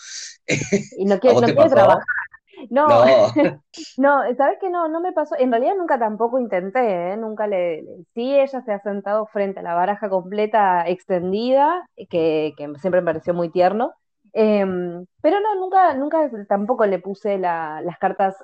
Y 0.97 1.05
no 1.05 1.19
quiere, 1.19 1.35
no 1.35 1.41
quiere 1.41 1.69
trabajar. 1.69 2.03
No, 2.69 2.87
no, 3.97 4.35
¿sabes 4.35 4.57
qué? 4.59 4.69
No, 4.69 4.87
no 4.87 4.99
me 4.99 5.11
pasó. 5.11 5.35
En 5.37 5.51
realidad 5.51 5.75
nunca 5.77 5.99
tampoco 5.99 6.39
intenté, 6.39 7.11
¿eh? 7.11 7.17
Nunca 7.17 7.45
le, 7.45 7.83
Sí, 8.15 8.39
ella 8.39 8.61
se 8.61 8.73
ha 8.73 8.79
sentado 8.79 9.27
frente 9.27 9.59
a 9.59 9.63
la 9.63 9.75
baraja 9.75 10.09
completa 10.09 10.87
extendida, 10.87 11.85
que, 12.09 12.53
que 12.57 12.73
siempre 12.79 13.01
me 13.01 13.05
pareció 13.05 13.33
muy 13.33 13.51
tierno. 13.51 13.93
Em, 14.33 15.05
pero 15.21 15.39
no, 15.39 15.55
nunca, 15.55 15.93
nunca 15.95 16.29
tampoco 16.47 16.85
le 16.85 16.99
puse 16.99 17.37
las 17.37 17.97
cartas 17.99 18.35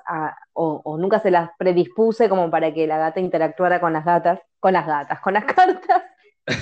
o, 0.52 0.96
nunca 0.98 1.20
se 1.20 1.30
las 1.30 1.50
predispuse 1.58 2.28
como 2.28 2.50
para 2.50 2.72
que 2.72 2.86
la 2.86 2.98
gata 2.98 3.20
interactuara 3.20 3.80
con 3.80 3.92
las 3.92 4.04
gatas, 4.04 4.40
con 4.60 4.72
las 4.72 4.86
gatas, 4.86 5.20
con 5.20 5.34
las 5.34 5.44
cartas. 5.54 6.02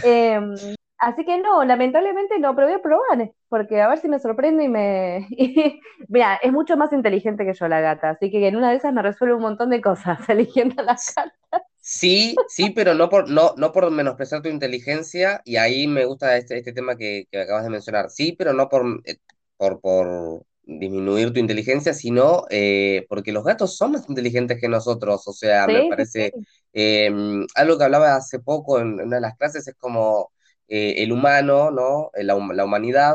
Em, 0.05 0.55
así 1.03 1.25
que 1.25 1.39
no, 1.39 1.65
lamentablemente 1.65 2.39
no, 2.39 2.55
pero 2.55 2.69
voy 2.69 2.77
a 2.77 2.83
probar, 2.83 3.33
porque 3.49 3.81
a 3.81 3.89
ver 3.89 3.99
si 3.99 4.09
me 4.09 4.21
sorprende 4.21 4.65
y 4.65 4.69
me... 4.69 5.29
mira, 6.09 6.37
es 6.37 6.53
mucho 6.53 6.77
más 6.77 6.93
inteligente 6.93 7.45
que 7.45 7.55
yo 7.55 7.67
la 7.67 7.81
gata, 7.81 8.11
así 8.11 8.31
que 8.31 8.47
en 8.47 8.57
una 8.57 8.71
de 8.71 8.77
esas 8.77 8.95
me 8.95 9.03
resuelve 9.03 9.35
un 9.35 9.43
montón 9.43 9.71
de 9.71 9.81
cosas 9.81 10.19
eligiendo 10.29 10.83
las 10.83 11.13
cartas. 11.13 11.63
Sí, 11.81 12.37
sí, 12.49 12.71
pero 12.71 12.95
no 12.95 13.09
por, 13.09 13.29
no, 13.29 13.55
no 13.57 13.73
por 13.73 13.91
menospreciar 13.91 14.43
tu 14.43 14.49
inteligencia, 14.49 15.43
y 15.45 15.57
ahí 15.57 15.89
me 15.89 16.05
gusta 16.05 16.37
este, 16.37 16.59
este 16.59 16.73
tema 16.73 16.97
que, 16.97 17.27
acabas 17.35 17.65
de 17.65 17.71
mencionar. 17.71 18.09
Sí, 18.09 18.37
pero 18.39 18.53
no 18.53 18.69
por, 18.69 19.03
eh, 19.05 19.17
por, 19.57 19.81
por 19.81 20.47
disminuir 20.63 21.33
tu 21.33 21.41
inteligencia, 21.41 21.93
sino 21.95 22.45
eh, 22.49 23.07
porque 23.09 23.33
los 23.33 23.43
gatos 23.43 23.77
son 23.77 23.93
más 23.93 24.09
inteligentes 24.09 24.61
que 24.61 24.69
nosotros. 24.69 25.27
O 25.27 25.33
sea, 25.33 25.67
me 25.67 25.89
parece 25.89 26.33
em, 26.73 27.45
algo 27.57 27.77
que 27.77 27.85
hablaba 27.85 28.15
hace 28.15 28.39
poco 28.39 28.79
en, 28.79 29.01
una 29.01 29.17
de 29.17 29.23
las 29.23 29.37
clases, 29.37 29.67
es 29.67 29.75
como 29.75 30.31
eh, 30.69 30.95
el 31.03 31.13
humano, 31.13 31.71
¿no? 31.71 32.11
La, 32.15 32.35
la 32.37 32.65
humanidad, 32.65 33.15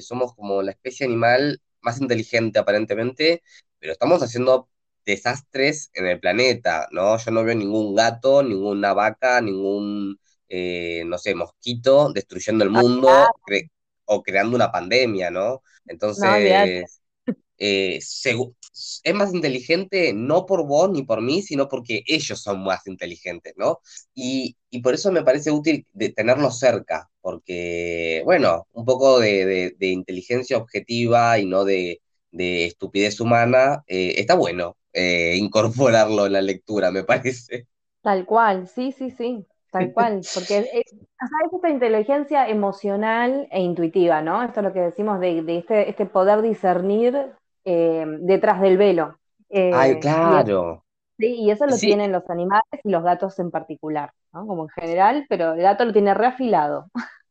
somos 0.00 0.34
como 0.34 0.62
la 0.62 0.72
especie 0.72 1.06
animal 1.06 1.60
más 1.80 2.00
inteligente 2.00 2.58
aparentemente, 2.58 3.42
pero 3.78 3.92
estamos 3.92 4.22
haciendo 4.22 4.68
desastres 5.06 5.90
en 5.94 6.06
el 6.06 6.20
planeta, 6.20 6.88
¿no? 6.90 7.16
Yo 7.16 7.30
no 7.30 7.44
veo 7.44 7.54
ningún 7.54 7.94
gato, 7.94 8.42
ninguna 8.42 8.92
vaca, 8.92 9.40
ningún, 9.40 10.18
eh, 10.48 11.04
no 11.06 11.16
sé, 11.18 11.34
mosquito 11.34 12.12
destruyendo 12.12 12.64
el 12.64 12.70
mundo 12.70 13.08
o 14.04 14.22
creando 14.22 14.56
una 14.56 14.70
pandemia, 14.72 15.30
¿no? 15.30 15.62
Entonces, 15.86 17.00
eh, 17.58 17.98
es 17.98 19.14
más 19.14 19.32
inteligente 19.32 20.12
no 20.12 20.44
por 20.46 20.66
vos 20.66 20.90
ni 20.90 21.02
por 21.02 21.22
mí, 21.22 21.42
sino 21.42 21.68
porque 21.68 22.02
ellos 22.06 22.42
son 22.42 22.62
más 22.62 22.86
inteligentes, 22.86 23.54
¿no? 23.56 23.80
Y, 24.14 24.56
por 24.82 24.92
eso 24.92 25.10
me 25.10 25.22
parece 25.22 25.50
útil 25.50 25.86
de 25.94 26.10
tenerlos 26.10 26.58
cerca, 26.58 27.08
porque, 27.22 28.20
bueno, 28.26 28.66
un 28.72 28.84
poco 28.84 29.18
de, 29.18 29.74
inteligencia 29.80 30.58
objetiva 30.58 31.38
y 31.38 31.46
no 31.46 31.64
de, 31.64 32.00
estupidez 32.30 33.18
humana 33.20 33.82
eh, 33.86 34.14
está 34.18 34.34
bueno, 34.34 34.76
eh, 34.92 35.36
incorporarlo 35.38 36.26
en 36.26 36.32
la 36.34 36.42
lectura, 36.42 36.90
me 36.90 37.04
parece. 37.04 37.66
Tal 38.02 38.26
cual, 38.26 38.68
sí, 38.68 38.92
sí, 38.92 39.10
sí, 39.10 39.46
tal 39.78 39.92
cual, 39.92 40.20
porque 40.34 40.58
es, 40.58 40.94
esta 41.52 41.68
inteligencia 41.68 42.48
emocional 42.48 43.48
e 43.50 43.60
intuitiva, 43.60 44.22
¿no? 44.22 44.42
Esto 44.42 44.60
es 44.60 44.66
lo 44.66 44.72
que 44.72 44.80
decimos 44.80 45.20
de, 45.20 45.44
este, 45.58 45.90
este, 45.90 46.06
poder 46.06 46.42
discernir 46.42 47.32
eh, 47.64 48.04
detrás 48.20 48.60
del 48.60 48.76
velo. 48.76 49.18
Eh, 49.48 49.70
Ay, 49.74 50.00
claro. 50.00 50.84
sí, 51.18 51.34
y 51.42 51.50
eso 51.50 51.66
lo 51.66 51.76
tienen 51.76 52.12
los 52.12 52.28
animales 52.30 52.64
y 52.82 52.90
los 52.90 53.02
gatos 53.02 53.38
en 53.38 53.50
particular, 53.50 54.12
¿no? 54.32 54.46
Como 54.46 54.64
en 54.64 54.68
general, 54.70 55.26
pero 55.28 55.54
el 55.54 55.62
gato 55.62 55.84
lo 55.84 55.92
tiene 55.92 56.14
reafilado. 56.14 56.90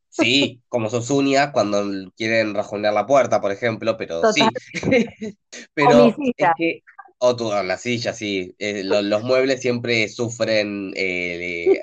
Sí, 0.09 0.61
como 0.69 0.89
Sosunia 0.89 1.51
cuando 1.51 1.83
quieren 2.15 2.53
rajonear 2.53 2.93
la 2.93 3.05
puerta, 3.05 3.41
por 3.41 3.51
ejemplo, 3.51 3.97
pero 3.97 4.21
sí. 4.31 4.47
pero 5.73 6.05
es 6.05 6.15
que 6.57 6.83
o 7.25 7.35
tu, 7.35 7.49
la 7.49 7.77
silla, 7.77 8.13
sí. 8.13 8.55
Eh, 8.59 8.83
los 8.83 9.23
muebles 9.23 9.61
siempre 9.61 10.07
sufren 10.09 10.93
eh, 10.95 11.81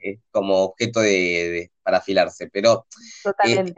eh, 0.00 0.18
como 0.30 0.58
objeto 0.64 1.00
de, 1.00 1.70
para 1.82 1.98
afilarse. 1.98 2.48
Pero 2.52 2.86
hace, 3.38 3.74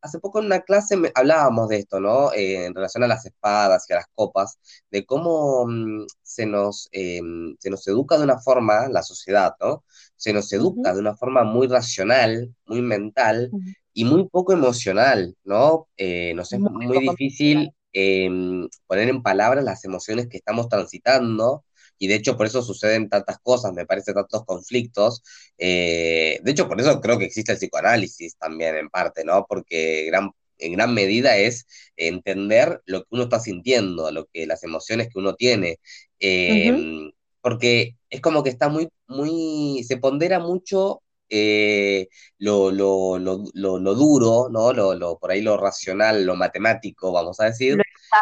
hace, 0.00 0.18
poco 0.18 0.40
en 0.40 0.46
una 0.46 0.60
clase 0.60 0.96
hablábamos 1.14 1.68
de 1.68 1.78
esto, 1.78 2.00
¿no? 2.00 2.32
en 2.34 2.74
relación 2.74 3.04
a 3.04 3.08
las 3.08 3.24
espadas 3.26 3.86
y 3.88 3.92
a 3.92 3.96
las 3.96 4.06
copas, 4.14 4.58
de 4.90 5.04
cómo 5.06 5.66
mm, 5.66 6.06
se, 6.22 6.46
nos, 6.46 6.88
em, 6.92 7.56
se 7.58 7.70
nos 7.70 7.86
educa 7.86 8.18
de 8.18 8.24
una 8.24 8.38
forma, 8.38 8.88
la 8.88 9.02
sociedad, 9.02 9.54
¿no? 9.60 9.84
Se 10.16 10.32
nos 10.32 10.52
educa 10.52 10.92
de 10.92 11.00
una 11.00 11.16
forma 11.16 11.44
muy 11.44 11.66
racional, 11.66 12.54
muy 12.66 12.82
mental 12.82 13.50
y 13.94 14.04
muy 14.04 14.28
poco 14.28 14.52
emocional, 14.52 15.34
¿no? 15.44 15.88
nos 16.34 16.52
es 16.52 16.60
muy 16.60 16.98
difícil 16.98 17.72
Em, 17.92 18.68
poner 18.86 19.08
en 19.08 19.22
palabras 19.22 19.64
las 19.64 19.84
emociones 19.84 20.28
que 20.28 20.36
estamos 20.36 20.68
transitando, 20.68 21.64
y 21.98 22.06
de 22.08 22.14
hecho 22.14 22.36
por 22.36 22.46
eso 22.46 22.62
suceden 22.62 23.08
tantas 23.08 23.38
cosas, 23.40 23.72
me 23.72 23.86
parece, 23.86 24.14
tantos 24.14 24.44
conflictos. 24.44 25.22
Eh, 25.58 26.40
de 26.42 26.50
hecho, 26.50 26.66
por 26.68 26.80
eso 26.80 27.00
creo 27.00 27.18
que 27.18 27.26
existe 27.26 27.52
el 27.52 27.58
psicoanálisis 27.58 28.36
también 28.36 28.76
en 28.76 28.88
parte, 28.88 29.24
¿no? 29.24 29.46
Porque 29.46 30.06
gran, 30.06 30.30
en 30.58 30.72
gran 30.72 30.94
medida 30.94 31.36
es 31.36 31.66
entender 31.96 32.80
lo 32.86 33.02
que 33.02 33.08
uno 33.10 33.24
está 33.24 33.40
sintiendo, 33.40 34.10
lo 34.10 34.26
que, 34.32 34.46
las 34.46 34.64
emociones 34.64 35.08
que 35.08 35.18
uno 35.18 35.34
tiene. 35.34 35.78
Em, 36.18 37.12
porque 37.42 37.96
es 38.10 38.20
como 38.20 38.42
que 38.42 38.50
está 38.50 38.68
muy, 38.68 38.88
muy, 39.06 39.84
se 39.84 39.98
pondera 39.98 40.38
mucho 40.38 41.02
eh, 41.30 42.08
lo, 42.38 42.72
lo, 42.72 43.18
lo, 43.18 43.94
duro, 43.94 44.48
¿no? 44.50 44.72
Lo, 44.72 45.18
por 45.18 45.30
ahí 45.30 45.40
lo 45.42 45.56
racional, 45.56 46.24
lo 46.24 46.34
matemático, 46.34 47.12
vamos 47.12 47.38
a 47.40 47.46
decir, 47.46 47.80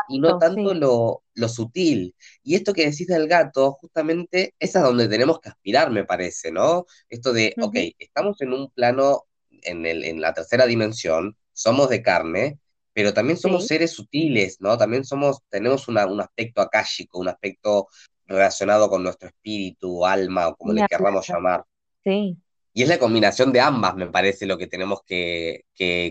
y 0.08 0.20
no 0.20 0.38
tanto 0.38 0.74
lo, 0.74 1.48
sutil. 1.48 2.14
Y 2.42 2.54
esto 2.54 2.74
que 2.74 2.90
decís 2.90 3.06
del 3.06 3.26
gato, 3.26 3.72
justamente, 3.72 4.54
es 4.58 4.76
a 4.76 4.82
donde 4.82 5.08
tenemos 5.08 5.40
que 5.40 5.48
aspirar, 5.48 5.90
me 5.90 6.04
parece, 6.04 6.52
¿no? 6.52 6.84
Esto 7.08 7.32
de, 7.32 7.54
ok, 7.60 7.76
estamos 7.98 8.40
en 8.42 8.52
un 8.52 8.70
plano, 8.70 9.24
en, 9.62 9.86
el, 9.86 10.04
en 10.04 10.20
la 10.20 10.34
tercera 10.34 10.66
dimensión, 10.66 11.36
somos 11.52 11.88
de 11.88 12.02
carne, 12.02 12.58
pero 12.92 13.14
también 13.14 13.38
somos 13.38 13.66
seres 13.66 13.92
sutiles, 13.92 14.60
¿no? 14.60 14.76
También 14.76 15.04
somos, 15.04 15.38
tenemos 15.48 15.88
un 15.88 16.20
aspecto 16.20 16.60
akáshico, 16.60 17.18
un 17.18 17.28
aspecto 17.28 17.88
relacionado 18.26 18.90
con 18.90 19.02
nuestro 19.02 19.28
espíritu, 19.28 20.04
alma, 20.04 20.48
o 20.48 20.56
como 20.56 20.74
le 20.74 20.86
querramos 20.86 21.26
llamar. 21.26 21.64
Sí. 22.04 22.36
Y 22.78 22.82
es 22.84 22.88
la 22.88 23.00
combinación 23.00 23.52
de 23.52 23.60
ambas, 23.60 23.96
me 23.96 24.06
parece, 24.06 24.46
lo 24.46 24.56
que 24.56 24.68
tenemos 24.68 25.00
que, 25.04 25.64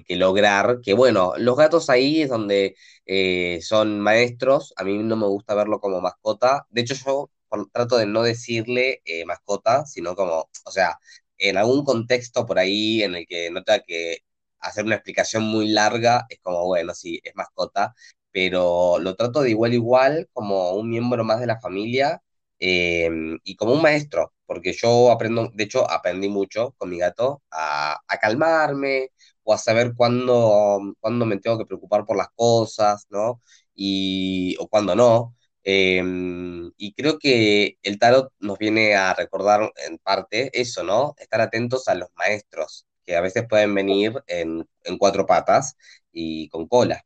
lograr. 0.09 0.81
Que 0.83 0.93
bueno, 0.93 1.31
los 1.37 1.55
gatos 1.55 1.89
ahí 1.89 2.21
es 2.23 2.29
donde 2.29 2.75
eh, 3.05 3.59
son 3.61 4.01
maestros. 4.01 4.73
A 4.75 4.83
mí 4.83 4.97
no 4.97 5.15
me 5.15 5.27
gusta 5.27 5.55
verlo 5.55 5.79
como 5.79 6.01
mascota. 6.01 6.67
De 6.69 6.81
hecho, 6.81 6.95
yo 6.95 7.31
trato 7.71 7.97
de 7.97 8.05
no 8.05 8.21
decirle 8.21 9.01
eh, 9.05 9.23
mascota, 9.25 9.85
sino 9.85 10.13
como, 10.13 10.49
o 10.65 10.71
sea, 10.71 10.99
en 11.37 11.55
algún 11.55 11.85
contexto 11.85 12.45
por 12.45 12.59
ahí 12.59 13.01
en 13.01 13.15
el 13.15 13.27
que 13.27 13.49
no 13.49 13.63
tenga 13.63 13.83
que 13.87 14.17
hacer 14.59 14.83
una 14.85 14.95
explicación 14.95 15.43
muy 15.43 15.69
larga, 15.69 16.25
es 16.29 16.39
como, 16.41 16.65
bueno, 16.65 16.93
sí, 16.93 17.21
es 17.23 17.33
mascota, 17.35 17.95
pero 18.31 18.99
lo 18.99 19.15
trato 19.15 19.41
de 19.41 19.51
igual 19.51 19.73
igual 19.73 20.27
como 20.33 20.73
un 20.73 20.89
miembro 20.89 21.23
más 21.23 21.39
de 21.39 21.47
la 21.47 21.61
familia 21.61 22.21
eh, 22.59 23.09
y 23.43 23.55
como 23.55 23.71
un 23.73 23.81
maestro 23.81 24.33
porque 24.47 24.73
yo 24.73 25.11
aprendo, 25.11 25.49
de 25.53 25.63
hecho, 25.63 25.89
aprendí 25.89 26.29
mucho 26.29 26.73
con 26.77 26.89
mi 26.89 26.97
gato 26.99 27.43
a, 27.51 27.99
calmarme 28.21 29.11
o 29.43 29.53
a 29.53 29.57
saber 29.57 29.93
cuándo, 29.95 30.95
cuándo, 30.99 31.25
me 31.25 31.37
tengo 31.39 31.57
que 31.57 31.65
preocupar 31.65 32.05
por 32.05 32.17
las 32.17 32.29
cosas, 32.35 33.05
¿no? 33.09 33.41
Y, 33.75 34.55
o 34.59 34.67
cuándo 34.67 34.95
no. 34.95 35.35
Em, 35.63 36.71
y 36.77 36.93
creo 36.93 37.19
que 37.19 37.77
el 37.83 37.99
tarot 37.99 38.31
nos 38.39 38.57
viene 38.57 38.95
a 38.95 39.13
recordar 39.13 39.71
en 39.87 39.97
parte 39.99 40.49
eso, 40.59 40.83
¿no? 40.83 41.13
Estar 41.19 41.41
atentos 41.41 41.87
a 41.89 41.95
los 41.95 42.09
maestros, 42.15 42.87
que 43.05 43.15
a 43.17 43.21
veces 43.21 43.45
pueden 43.49 43.75
venir 43.75 44.13
en, 44.27 44.67
en 44.85 44.97
cuatro 44.97 45.25
patas 45.25 45.75
y 46.11 46.49
con 46.49 46.67
cola. 46.67 47.03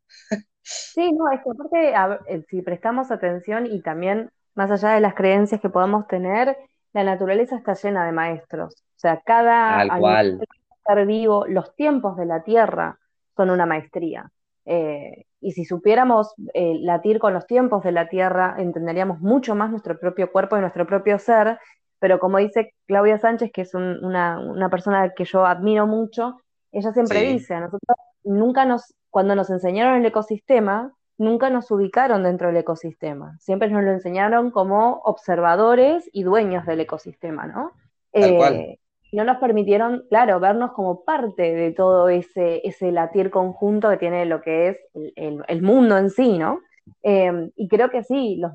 Sí, 0.93 1.11
no, 1.13 1.31
es 1.31 1.41
que 1.43 1.49
aparte, 1.51 2.33
eh, 2.33 2.45
si 2.49 2.61
prestamos 2.61 3.11
atención 3.11 3.65
y 3.65 3.81
también, 3.81 4.31
más 4.55 4.71
allá 4.71 4.91
de 4.91 5.01
las 5.01 5.15
creencias 5.15 5.61
que 5.61 5.69
podamos 5.69 6.07
tener, 6.07 6.57
la 6.93 7.03
naturaleza 7.03 7.55
está 7.55 7.73
llena 7.73 8.05
de 8.05 8.11
maestros. 8.11 8.75
O 8.75 8.99
sea, 8.99 9.21
cada 9.25 9.85
ser 10.85 11.05
vivo, 11.05 11.45
los 11.47 11.75
tiempos 11.75 12.17
de 12.17 12.25
la 12.25 12.43
tierra 12.43 12.99
son 13.35 13.49
una 13.49 13.65
maestría. 13.65 14.31
Eh, 14.65 15.25
y 15.39 15.51
si 15.53 15.65
supiéramos 15.65 16.33
eh, 16.53 16.75
latir 16.81 17.19
con 17.19 17.33
los 17.33 17.47
tiempos 17.47 17.83
de 17.83 17.91
la 17.91 18.07
tierra, 18.07 18.55
entenderíamos 18.57 19.19
mucho 19.19 19.55
más 19.55 19.71
nuestro 19.71 19.97
propio 19.99 20.31
cuerpo 20.31 20.57
y 20.57 20.61
nuestro 20.61 20.85
propio 20.85 21.17
ser. 21.17 21.59
Pero 21.99 22.19
como 22.19 22.37
dice 22.37 22.73
Claudia 22.87 23.17
Sánchez, 23.17 23.51
que 23.51 23.61
es 23.61 23.73
una, 23.73 24.39
una, 24.39 24.69
persona 24.69 25.11
que 25.15 25.25
yo 25.25 25.45
admiro 25.45 25.87
mucho, 25.87 26.37
ella 26.71 26.91
siempre 26.93 27.21
dice, 27.23 27.59
nosotros 27.59 27.97
nunca 28.23 28.65
nos, 28.65 28.93
cuando 29.09 29.35
nos 29.35 29.49
enseñaron 29.49 29.95
el 29.95 30.05
ecosistema, 30.05 30.93
nunca 31.21 31.49
nos 31.49 31.69
ubicaron 31.71 32.23
dentro 32.23 32.47
del 32.47 32.57
ecosistema, 32.57 33.37
siempre 33.39 33.69
nos 33.69 33.83
lo 33.83 33.91
enseñaron 33.91 34.51
como 34.51 35.01
observadores 35.03 36.09
y 36.11 36.23
dueños 36.23 36.65
del 36.65 36.81
ecosistema, 36.81 37.45
¿no? 37.45 37.71
Eh, 38.11 38.79
no 39.13 39.23
nos 39.23 39.37
permitieron, 39.37 40.03
claro, 40.09 40.39
vernos 40.39 40.71
como 40.71 41.03
parte 41.03 41.53
de 41.53 41.71
todo 41.71 42.09
ese, 42.09 42.61
ese 42.67 42.91
latir 42.91 43.29
conjunto 43.29 43.89
que 43.89 43.97
tiene 43.97 44.25
lo 44.25 44.41
que 44.41 44.69
es 44.69 44.77
el, 45.15 45.61
mundo 45.61 45.97
en 45.97 46.09
sí, 46.09 46.37
¿no? 46.37 46.61
Em, 47.03 47.51
y 47.55 47.67
creo 47.67 47.89
que 47.89 48.03
sí, 48.03 48.37
los, 48.37 48.51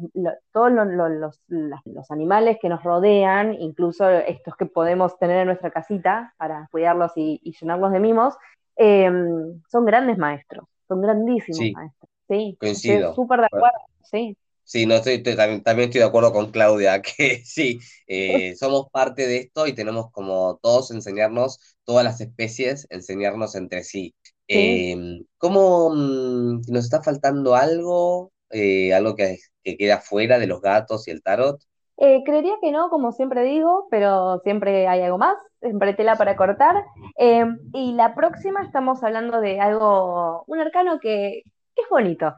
todos 0.52 0.72
los, 0.72 1.40
los, 1.46 2.11
animales 2.11 2.59
que 2.61 2.68
nos 2.68 2.83
rodean, 2.83 3.55
incluso 3.55 4.09
estos 4.11 4.57
que 4.57 4.66
podemos 4.66 5.18
tener 5.18 5.38
en 5.38 5.46
nuestra 5.46 5.70
casita 5.70 6.35
para 6.37 6.68
cuidarlos 6.72 7.12
y, 7.16 7.40
llenarlos 7.61 7.92
de 7.92 8.00
mimos, 8.00 8.35
em, 8.76 9.61
son 9.68 9.85
grandes 9.85 10.18
maestros, 10.18 10.66
son 10.88 11.00
grandísimos 11.00 11.72
maestros. 11.72 12.15
Sí, 12.29 12.57
coincido. 12.61 13.15
Súper 13.15 13.41
de 13.41 13.47
acuerdo, 13.47 13.79
sí. 14.03 14.37
Sí, 14.65 14.85
no 14.85 14.95
estoy, 14.97 15.23
también, 15.23 15.62
estoy 15.65 16.01
de 16.01 16.05
acuerdo 16.07 16.33
con 16.33 16.51
Claudia, 16.51 17.01
que 17.03 17.43
sí, 17.45 17.79
eh, 18.09 18.55
somos 18.57 18.89
parte 18.91 19.27
de 19.27 19.37
esto 19.39 19.67
y 19.67 19.75
tenemos 19.75 20.11
como 20.11 20.59
todos 20.61 20.91
enseñarnos, 20.91 21.61
todas 21.85 22.05
las 22.05 22.21
especies, 22.21 22.87
enseñarnos 22.91 23.55
entre 23.55 23.85
sí. 23.85 24.15
Em, 24.49 25.25
¿Cómo 25.39 25.91
mm, 25.91 26.62
nos 26.69 26.85
está 26.85 27.03
faltando 27.03 27.55
algo? 27.55 28.33
Eh, 28.51 28.93
¿Algo 28.95 29.15
que, 29.15 29.39
que 29.62 29.77
queda 29.77 30.01
fuera 30.01 30.39
de 30.39 30.47
los 30.49 30.61
gatos 30.61 31.07
y 31.07 31.12
el 31.12 31.23
tarot? 31.23 31.61
Eh, 31.99 32.23
creería 32.25 32.55
que 32.61 32.73
no, 32.73 32.91
como 32.91 33.12
siempre 33.12 33.43
digo, 33.43 33.87
pero 33.91 34.39
siempre 34.45 34.87
hay 34.87 35.01
algo 35.03 35.17
más, 35.19 35.37
siempre 35.61 35.95
tela 35.95 36.17
para 36.17 36.37
cortar. 36.37 36.85
Em, 37.17 37.59
y 37.73 37.95
la 37.95 38.15
próxima 38.15 38.62
estamos 38.62 39.03
hablando 39.03 39.41
de 39.41 39.61
algo, 39.61 40.45
un 40.47 40.61
arcano 40.61 40.99
que, 41.01 41.43
que 41.77 41.83
es 41.83 41.89
bonito. 41.89 42.35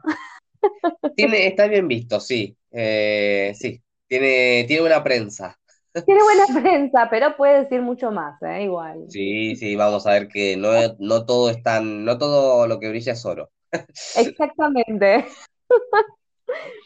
Tiene, 1.15 1.47
está 1.47 1.67
bien 1.67 1.87
visto, 1.87 2.19
sí. 2.19 2.55
Eh, 2.71 3.53
sí, 3.55 3.81
tiene, 4.07 4.65
tiene 4.67 4.81
buena 4.81 5.03
prensa. 5.03 5.57
Tiene 6.05 6.21
buena 6.21 6.61
prensa, 6.61 7.07
pero 7.09 7.35
puede 7.35 7.63
decir 7.63 7.81
mucho 7.81 8.11
más, 8.11 8.39
¿eh? 8.43 8.63
Igual. 8.63 9.05
Sí, 9.09 9.55
sí, 9.55 9.75
vamos 9.75 10.05
a 10.05 10.11
ver 10.11 10.27
que 10.27 10.55
no, 10.55 10.69
no 10.99 11.25
todo 11.25 11.49
es 11.49 11.63
tan, 11.63 12.05
no 12.05 12.17
todo 12.17 12.67
lo 12.67 12.79
que 12.79 12.89
brilla 12.89 13.13
es 13.13 13.25
oro. 13.25 13.49
Exactamente. 14.15 15.25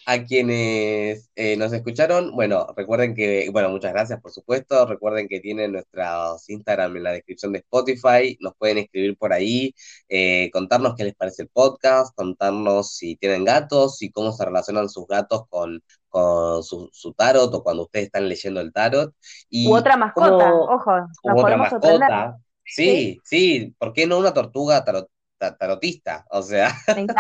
A 0.06 0.24
quienes 0.24 1.30
eh, 1.36 1.56
nos 1.56 1.72
escucharon, 1.72 2.36
bueno, 2.36 2.68
recuerden 2.76 3.16
que, 3.16 3.50
bueno, 3.52 3.70
muchas 3.70 3.94
gracias 3.94 4.20
por 4.22 4.32
supuesto, 4.32 4.86
recuerden 4.86 5.28
que 5.28 5.40
tienen 5.40 5.72
nuestros 5.72 6.50
Instagram 6.50 6.98
en 6.98 7.04
la 7.04 7.12
descripción 7.12 7.54
de 7.54 7.60
Spotify, 7.60 8.38
nos 8.42 8.54
pueden 8.56 8.80
escribir 8.80 9.18
por 9.18 9.32
ahí, 9.32 9.74
eh, 10.10 10.50
contarnos 10.52 10.96
qué 10.96 11.06
les 11.06 11.16
parece 11.16 11.44
el 11.44 11.50
podcast, 11.50 12.14
contarnos 12.16 12.96
si 12.96 13.16
tienen 13.16 13.46
gatos 13.46 14.02
y 14.02 14.12
cómo 14.12 14.34
se 14.34 14.44
relacionan 14.44 14.90
sus 14.90 15.08
gatos 15.08 15.48
con, 15.48 15.82
con 16.10 16.64
su, 16.64 17.14
tarot 17.16 17.54
o 17.54 17.64
cuando 17.64 17.84
ustedes 17.84 18.08
están 18.08 18.28
leyendo 18.28 18.62
el 18.62 18.74
tarot. 18.74 19.14
Y 19.50 19.68
u 19.68 19.76
otra 19.76 19.96
mascota, 19.98 20.54
ojo, 20.54 20.92
u 21.24 21.40
otra 21.40 21.58
mascota. 21.58 22.38
Sí, 22.66 23.20
sí, 23.24 23.76
¿por 23.78 23.94
qué 23.94 24.08
no 24.08 24.18
una 24.18 24.34
tortuga 24.34 24.84
tarot, 24.84 25.10
tarotista? 25.38 26.26
O 26.30 26.42
sea, 26.42 26.74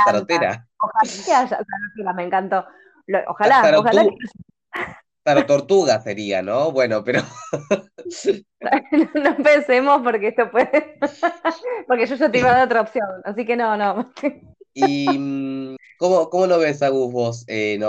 tarotera. 0.05 0.67
Ojalá 0.77 1.11
que 1.25 1.33
haya 1.33 1.59
me 2.13 2.23
encantó. 2.23 2.65
ojalá, 3.27 3.79
ojalá 3.79 4.05
que... 5.23 5.43
tortuga 5.43 6.01
sería, 6.01 6.41
¿no? 6.41 6.71
Bueno, 6.71 7.03
pero. 7.03 7.21
no 9.13 9.29
empecemos 9.29 10.01
porque 10.03 10.29
esto 10.29 10.49
puede. 10.51 10.99
porque 11.87 12.05
yo 12.05 12.15
ya 12.15 12.31
te 12.31 12.39
iba 12.39 12.49
a 12.49 12.53
dar 12.53 12.65
otra 12.65 12.81
opción, 12.81 13.07
así 13.23 13.45
que 13.45 13.55
no, 13.55 13.77
no. 13.77 14.13
¿Y 14.73 15.07
mm, 15.07 15.75
cómo, 15.99 16.29
cómo 16.29 16.47
lo 16.47 16.57
ves, 16.59 16.81
Agus, 16.81 17.11
vos? 17.11 17.45
Eh, 17.47 17.79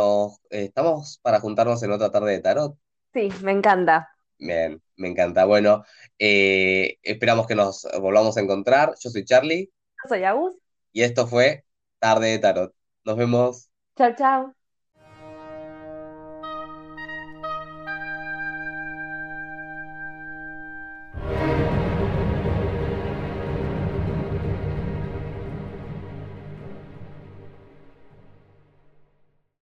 ¿Estamos 0.51 1.19
para 1.23 1.41
juntarnos 1.41 1.83
en 1.83 1.93
otra 1.93 2.11
tarde 2.11 2.33
de 2.33 2.41
tarot? 2.41 2.77
Sí, 3.13 3.31
me 3.43 3.53
encanta. 3.53 4.11
Bien, 4.39 4.83
me 4.97 5.09
encanta. 5.09 5.45
Bueno, 5.45 5.85
eh, 6.19 6.99
esperamos 7.03 7.47
que 7.47 7.55
nos 7.55 7.87
volvamos 8.01 8.37
a 8.37 8.41
encontrar. 8.41 8.95
Yo 9.01 9.11
soy 9.11 9.25
Charlie. 9.25 9.71
Soy 10.09 10.25
Agus. 10.25 10.55
Y 10.93 11.03
esto 11.03 11.27
fue 11.27 11.64
Tarde 11.99 12.29
de 12.29 12.38
Tarot. 12.38 12.75
Nos 13.05 13.17
vemos. 13.19 13.69
Chao, 13.97 14.14
chao. 14.19 14.54